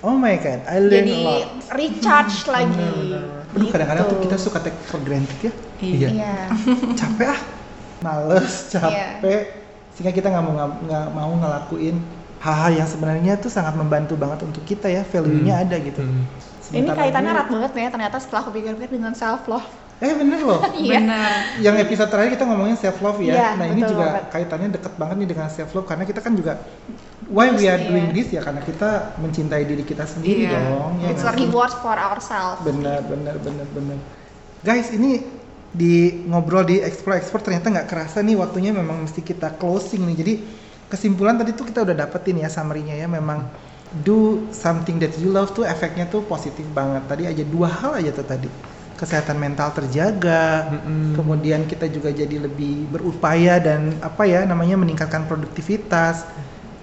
Oh 0.00 0.16
my 0.16 0.32
god, 0.34 0.64
I 0.64 0.78
learn 0.78 1.04
jadi 1.04 1.12
a 1.12 1.26
lot. 1.26 1.48
recharge 1.74 2.38
lagi 2.46 2.78
Benar-benar. 2.78 3.50
Aduh 3.50 3.66
kadang-kadang 3.68 4.04
tuh 4.06 4.16
Gitu. 4.16 4.24
kita 4.24 4.36
suka 4.38 4.58
take 4.60 4.78
for 4.86 5.02
granted 5.02 5.36
ya. 5.42 5.52
Iya. 5.76 6.08
iya 6.08 6.34
capek 6.94 7.28
ah 7.28 7.40
males 8.00 8.70
Iya. 8.70 8.78
capek 9.18 9.42
sehingga 10.00 10.16
kita 10.16 10.32
nggak 10.32 10.40
mau 10.42 10.54
nggak 10.80 11.06
mau 11.12 11.28
ngelakuin 11.36 12.00
hal-hal 12.40 12.72
yang 12.74 12.88
sebenarnya 12.88 13.36
tuh 13.36 13.52
sangat 13.52 13.76
membantu 13.76 14.16
banget 14.16 14.40
untuk 14.42 14.64
kita 14.64 14.88
ya 14.88 15.04
value-nya 15.04 15.60
ada 15.60 15.76
gitu 15.76 16.00
Hmm. 16.00 16.24
Ini 16.72 16.86
kaitannya 16.88 17.34
erat 17.34 17.48
banget 17.50 17.70
ya 17.74 17.90
ternyata 17.90 18.16
setelah 18.16 18.40
aku 18.40 18.54
pikir-pikir 18.54 18.94
dengan 18.94 19.12
self 19.12 19.44
love. 19.44 19.66
eh 20.00 20.16
bener 20.16 20.40
loh 20.40 20.64
Iya. 20.80 20.96
benar 20.96 21.30
yang 21.60 21.76
episode 21.76 22.08
terakhir 22.08 22.32
kita 22.32 22.48
ngomongin 22.48 22.72
self 22.74 22.96
love 22.98 23.20
ya 23.20 23.34
Iya, 23.36 23.48
nah 23.52 23.66
ini 23.68 23.84
juga 23.84 24.06
banget. 24.08 24.24
kaitannya 24.32 24.68
deket 24.72 24.92
banget 24.96 25.16
nih 25.18 25.28
dengan 25.28 25.48
self 25.52 25.70
love 25.70 25.84
karena 25.84 26.08
kita 26.08 26.20
kan 26.22 26.32
juga 26.32 26.56
why 27.28 27.52
we 27.52 27.68
are 27.68 27.76
Iya. 27.76 27.84
doing 27.84 28.08
this 28.08 28.32
ya 28.32 28.40
karena 28.40 28.64
kita 28.64 28.88
mencintai 29.18 29.68
diri 29.68 29.84
kita 29.84 30.08
sendiri 30.08 30.48
Iya. 30.48 30.56
dong 30.56 30.90
ya 30.96 31.12
It's 31.12 31.20
a 31.20 31.36
reward 31.36 31.68
for 31.76 31.92
ourselves. 31.92 32.64
benar 32.64 33.04
benar 33.04 33.36
benar 33.36 33.66
benar 33.68 33.98
guys 34.62 34.88
ini 34.88 35.20
di 35.70 36.26
ngobrol 36.26 36.66
di 36.66 36.82
explore 36.82 37.22
explore 37.22 37.46
ternyata 37.46 37.70
nggak 37.70 37.86
kerasa 37.86 38.18
nih 38.26 38.34
waktunya 38.34 38.74
memang 38.74 39.06
mesti 39.06 39.22
kita 39.22 39.54
closing 39.54 40.02
nih. 40.10 40.16
Jadi 40.18 40.34
kesimpulan 40.90 41.38
tadi 41.38 41.54
tuh 41.54 41.66
kita 41.70 41.86
udah 41.86 41.94
dapetin 41.94 42.42
ya 42.42 42.50
summary-nya 42.50 42.98
ya. 42.98 43.06
Memang 43.06 43.46
do 43.90 44.50
something 44.50 44.98
that 44.98 45.14
you 45.18 45.30
love 45.30 45.50
tuh 45.54 45.62
efeknya 45.66 46.10
tuh 46.10 46.26
positif 46.26 46.66
banget. 46.74 47.06
Tadi 47.06 47.22
aja 47.30 47.44
dua 47.46 47.70
hal 47.70 48.02
aja 48.02 48.10
tuh 48.10 48.26
tadi. 48.26 48.50
Kesehatan 48.98 49.40
mental 49.40 49.72
terjaga 49.72 50.68
Mm-mm. 50.68 51.16
kemudian 51.16 51.64
kita 51.64 51.88
juga 51.88 52.12
jadi 52.12 52.36
lebih 52.36 52.84
berupaya 52.92 53.56
dan 53.56 53.96
apa 54.04 54.28
ya 54.28 54.44
namanya 54.44 54.76
meningkatkan 54.76 55.24
produktivitas 55.24 56.28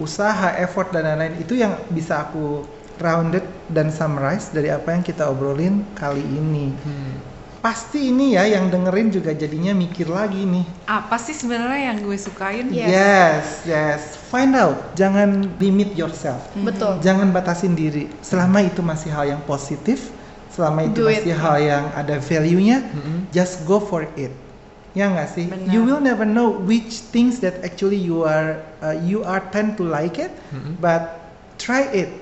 usaha 0.01 0.57
effort 0.57 0.89
dan 0.95 1.05
lain-lain. 1.05 1.37
Itu 1.37 1.53
yang 1.53 1.77
bisa 1.93 2.25
aku 2.25 2.65
rounded 2.97 3.45
dan 3.69 3.93
summarize 3.93 4.49
dari 4.49 4.73
apa 4.73 4.93
yang 4.95 5.03
kita 5.05 5.29
obrolin 5.29 5.85
kali 5.93 6.25
ini. 6.25 6.73
Hmm. 6.81 7.36
Pasti 7.67 8.15
ini 8.15 8.39
ya 8.39 8.47
yang 8.47 8.71
dengerin 8.71 9.11
juga 9.11 9.35
jadinya 9.35 9.75
mikir 9.75 10.07
lagi 10.07 10.47
nih 10.47 10.63
apa 10.87 11.19
sih 11.19 11.35
sebenarnya 11.35 11.91
yang 11.91 11.99
gue 11.99 12.15
sukain 12.15 12.71
Yes. 12.71 12.87
yes 12.87 13.45
yes 13.67 14.01
find 14.31 14.55
out 14.55 14.95
jangan 14.95 15.51
limit 15.59 15.91
yourself 15.91 16.47
Betul. 16.55 17.03
jangan 17.03 17.27
batasin 17.35 17.75
diri 17.75 18.07
selama 18.23 18.63
itu 18.63 18.79
masih 18.79 19.11
hal 19.11 19.27
yang 19.27 19.43
positif 19.43 20.15
selama 20.47 20.87
itu 20.87 21.03
Do 21.03 21.11
it. 21.11 21.27
masih 21.27 21.35
hal 21.35 21.57
yang 21.59 21.83
ada 21.91 22.23
value-nya 22.23 22.87
Mm-mm. 22.87 23.27
just 23.35 23.67
go 23.67 23.83
for 23.83 24.07
it 24.15 24.31
ya 24.95 25.11
nggak 25.11 25.27
sih 25.27 25.51
Benar. 25.51 25.67
you 25.67 25.83
will 25.83 25.99
never 25.99 26.23
know 26.23 26.55
which 26.63 27.03
things 27.11 27.43
that 27.43 27.59
actually 27.67 27.99
you 27.99 28.23
are 28.23 28.63
uh, 28.79 28.95
you 29.03 29.27
are 29.27 29.43
tend 29.51 29.75
to 29.75 29.83
like 29.83 30.15
it 30.15 30.31
Mm-mm. 30.55 30.79
but 30.79 31.19
try 31.59 31.83
it. 31.91 32.15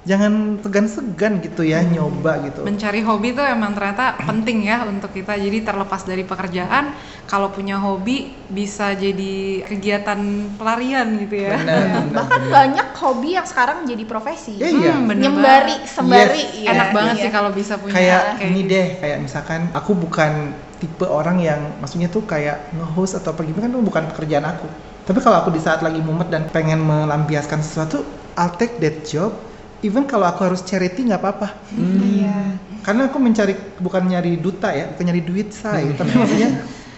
Jangan 0.00 0.56
segan-segan 0.64 1.44
gitu 1.44 1.60
ya 1.60 1.84
nyoba 1.84 2.40
gitu. 2.48 2.64
Mencari 2.64 3.04
hobi 3.04 3.36
tuh 3.36 3.44
emang 3.44 3.76
ternyata 3.76 4.16
penting 4.28 4.64
ya 4.64 4.88
untuk 4.88 5.12
kita. 5.12 5.36
Jadi 5.36 5.60
terlepas 5.60 6.08
dari 6.08 6.24
pekerjaan, 6.24 6.96
kalau 7.28 7.52
punya 7.52 7.76
hobi 7.76 8.32
bisa 8.48 8.96
jadi 8.96 9.60
kegiatan 9.68 10.16
pelarian 10.56 11.20
gitu 11.20 11.44
ya. 11.44 11.52
Benar, 11.60 11.84
benar, 12.08 12.16
Bahkan 12.16 12.40
benar. 12.48 12.54
banyak 12.56 12.88
hobi 12.96 13.28
yang 13.36 13.44
sekarang 13.44 13.84
jadi 13.84 14.04
profesi. 14.08 14.56
Iya, 14.56 14.68
iya. 14.72 14.92
Hmm, 14.96 15.04
bener 15.04 15.22
Nyembari, 15.28 15.76
banget. 15.84 15.92
sembari. 15.92 16.42
Yes. 16.48 16.58
iya, 16.64 16.68
Enak 16.72 16.88
banget 16.96 17.14
iya. 17.14 17.22
sih 17.22 17.30
kalau 17.30 17.50
bisa 17.52 17.74
punya 17.76 17.92
kayak 17.92 18.22
kayak 18.40 18.48
ini 18.48 18.60
gitu. 18.64 18.72
deh 18.72 18.86
kayak 19.04 19.18
misalkan 19.20 19.60
aku 19.76 19.92
bukan 19.92 20.32
tipe 20.80 21.04
orang 21.04 21.36
yang 21.38 21.60
maksudnya 21.76 22.08
tuh 22.08 22.24
kayak 22.24 22.72
nge-host 22.72 23.20
atau 23.20 23.36
pergi 23.36 23.52
kan 23.52 23.68
itu 23.68 23.84
bukan 23.84 24.08
pekerjaan 24.08 24.48
aku 24.48 24.64
tapi 25.04 25.20
kalau 25.20 25.44
aku 25.44 25.52
di 25.52 25.60
saat 25.60 25.84
lagi 25.84 26.00
mumet 26.00 26.32
dan 26.32 26.48
pengen 26.48 26.80
melampiaskan 26.80 27.60
sesuatu 27.60 28.00
I'll 28.32 28.56
take 28.56 28.80
that 28.80 29.04
job 29.04 29.36
even 29.80 30.04
kalau 30.04 30.24
aku 30.24 30.44
harus 30.44 30.60
charity 30.60 31.02
nggak 31.02 31.18
apa-apa 31.18 31.48
Iya. 31.72 32.56
karena 32.80 33.06
aku 33.06 33.16
mencari 33.16 33.52
bukan 33.76 34.02
nyari 34.04 34.36
duta 34.36 34.70
ya 34.70 34.88
bukan 34.88 35.04
nyari 35.06 35.22
duit 35.22 35.48
saya 35.50 35.88
tapi 35.92 36.12
maksudnya 36.12 36.50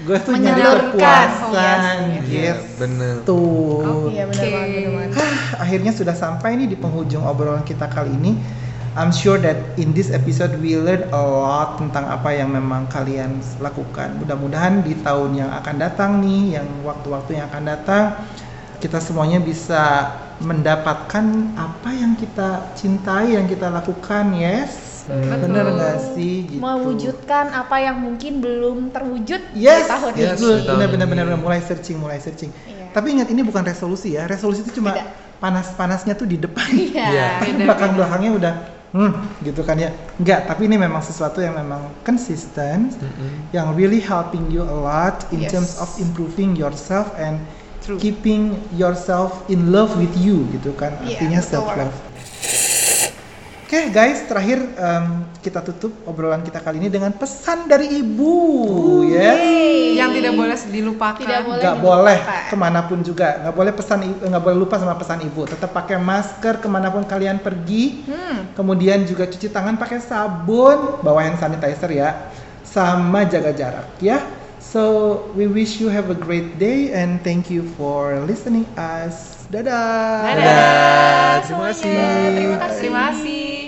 gue 0.02 0.18
tuh 0.18 0.34
nyari 0.34 0.60
kepuasan 0.90 1.78
Oh, 2.02 2.18
Iya, 2.26 2.52
gitu 2.52 2.62
bener. 2.76 3.14
Iya 4.08 4.24
benar 4.26 4.46
banget, 4.48 4.70
benar 4.82 4.92
banget. 4.92 5.10
akhirnya 5.56 5.92
sudah 5.92 6.14
sampai 6.14 6.50
nih 6.56 6.68
di 6.68 6.76
penghujung 6.76 7.22
obrolan 7.22 7.62
kita 7.62 7.86
kali 7.86 8.10
ini. 8.12 8.34
I'm 8.92 9.08
sure 9.08 9.40
that 9.40 9.56
in 9.80 9.96
this 9.96 10.12
episode 10.12 10.52
we 10.60 10.76
learn 10.76 11.08
a 11.08 11.22
lot 11.22 11.80
tentang 11.80 12.04
apa 12.04 12.28
yang 12.28 12.52
memang 12.52 12.84
kalian 12.86 13.32
lakukan. 13.56 14.20
Mudah-mudahan 14.20 14.84
di 14.84 14.92
tahun 15.00 15.32
yang 15.32 15.48
akan 15.48 15.76
datang 15.80 16.20
nih, 16.20 16.60
yang 16.60 16.68
waktu-waktu 16.84 17.40
yang 17.40 17.48
akan 17.48 17.72
datang, 17.72 18.04
kita 18.84 19.00
semuanya 19.00 19.40
bisa 19.40 20.12
mendapatkan 20.42 21.24
apa 21.54 21.90
yang 21.90 22.12
kita 22.14 22.74
cintai, 22.74 23.34
yang 23.34 23.46
kita 23.46 23.70
lakukan, 23.70 24.34
yes. 24.34 25.06
Bener 25.10 25.66
nggak 25.66 26.14
sih? 26.14 26.46
Gitu. 26.46 26.62
Mewujudkan 26.62 27.50
apa 27.50 27.74
yang 27.78 27.98
mungkin 27.98 28.38
belum 28.38 28.94
terwujud 28.94 29.50
Yes, 29.50 29.86
di 29.86 29.90
tahun 29.90 30.12
Yes, 30.14 30.38
ini. 30.38 30.62
benar 30.62 30.88
benar 30.90 31.06
benar 31.10 31.38
mulai 31.38 31.58
searching, 31.58 31.98
mulai 31.98 32.22
searching. 32.22 32.54
Iya. 32.64 32.94
Tapi 32.94 33.18
ingat 33.18 33.26
ini 33.30 33.42
bukan 33.42 33.66
resolusi 33.66 34.14
ya. 34.14 34.30
Resolusi 34.30 34.62
itu 34.62 34.78
cuma 34.78 34.94
Beda. 34.94 35.10
panas-panasnya 35.42 36.14
tuh 36.14 36.30
di 36.30 36.38
depan. 36.38 36.70
Iya. 36.70 37.06
Iya. 37.10 37.26
Tapi 37.42 37.50
Beda, 37.50 37.64
belakang-belakangnya 37.66 38.30
udah 38.38 38.54
hmm 38.92 39.12
gitu 39.42 39.64
kan 39.64 39.74
ya. 39.74 39.90
Enggak, 40.20 40.46
tapi 40.46 40.68
ini 40.68 40.76
memang 40.76 41.00
sesuatu 41.00 41.40
yang 41.40 41.56
memang 41.56 41.80
konsisten 42.04 42.92
Mm-mm. 42.92 43.50
yang 43.50 43.72
really 43.74 43.98
helping 43.98 44.52
you 44.52 44.62
a 44.62 44.76
lot 44.86 45.24
in 45.34 45.42
Yes. 45.42 45.50
terms 45.50 45.72
of 45.80 45.88
improving 45.98 46.54
yourself 46.54 47.10
and 47.18 47.40
True. 47.82 47.98
keeping 47.98 48.42
yourself 48.72 49.42
in 49.46 49.68
love 49.68 49.94
with 49.96 50.14
you 50.14 50.46
gitu 50.50 50.70
kan. 50.72 50.94
Iya, 51.02 51.18
Artinya 51.18 51.40
self 51.40 51.66
love. 51.68 51.94
Oke 53.64 53.88
guys, 53.88 54.28
terakhir 54.28 54.60
em, 54.68 55.04
kita 55.40 55.64
tutup 55.64 55.96
obrolan 56.04 56.44
kita 56.44 56.60
kali 56.60 56.76
ini 56.76 56.92
dengan 56.92 57.08
pesan 57.08 57.64
dari 57.64 57.88
ibu, 57.96 58.36
ya. 59.08 59.32
Yeay. 59.32 59.96
yang 59.96 60.12
tidak 60.12 60.32
boleh 60.34 60.56
dilupakan. 60.68 61.20
Tidak 61.20 61.40
boleh. 61.42 61.72
boleh 61.80 62.18
dilupakan. 62.18 62.48
ke 62.48 62.56
mana 62.58 62.80
pun 62.82 62.98
juga 63.00 63.40
nggak 63.40 63.54
boleh 63.54 63.72
pesan 63.72 63.98
i- 64.02 64.20
nggak 64.24 64.42
boleh 64.42 64.56
lupa 64.58 64.76
sama 64.76 64.92
pesan 64.92 65.20
ibu 65.20 65.44
tetap 65.44 65.68
pakai 65.70 65.96
masker 65.96 66.60
ke 66.60 66.68
mana 66.68 66.88
pun 66.88 67.00
kalian 67.02 67.36
pergi 67.38 68.04
Hmm. 68.04 68.52
kemudian 68.52 69.04
juga 69.04 69.24
cuci 69.24 69.48
tangan 69.48 69.76
pakai 69.76 70.00
sabun 70.00 71.00
bawa 71.00 71.20
hand 71.22 71.36
sanitizer 71.36 71.92
ya 71.92 72.28
sama 72.62 73.24
jaga 73.24 73.52
jarak 73.52 73.88
ya 73.98 74.20
so 74.72 75.28
we 75.36 75.44
wish 75.44 75.76
you 75.76 75.92
have 75.92 76.08
a 76.08 76.16
great 76.16 76.56
day 76.56 76.96
and 76.96 77.20
thank 77.20 77.52
you 77.52 77.60
for 77.76 78.16
listening 78.24 78.64
us 78.80 79.44
dadah 79.52 80.24
Dadah. 80.24 80.40
Dadah. 80.40 81.32
Terima 81.44 81.64
kasih. 81.76 81.92
Terima 82.32 82.56
kasih. 82.56 82.80
Terima 82.80 83.02
kasih. 83.12 83.61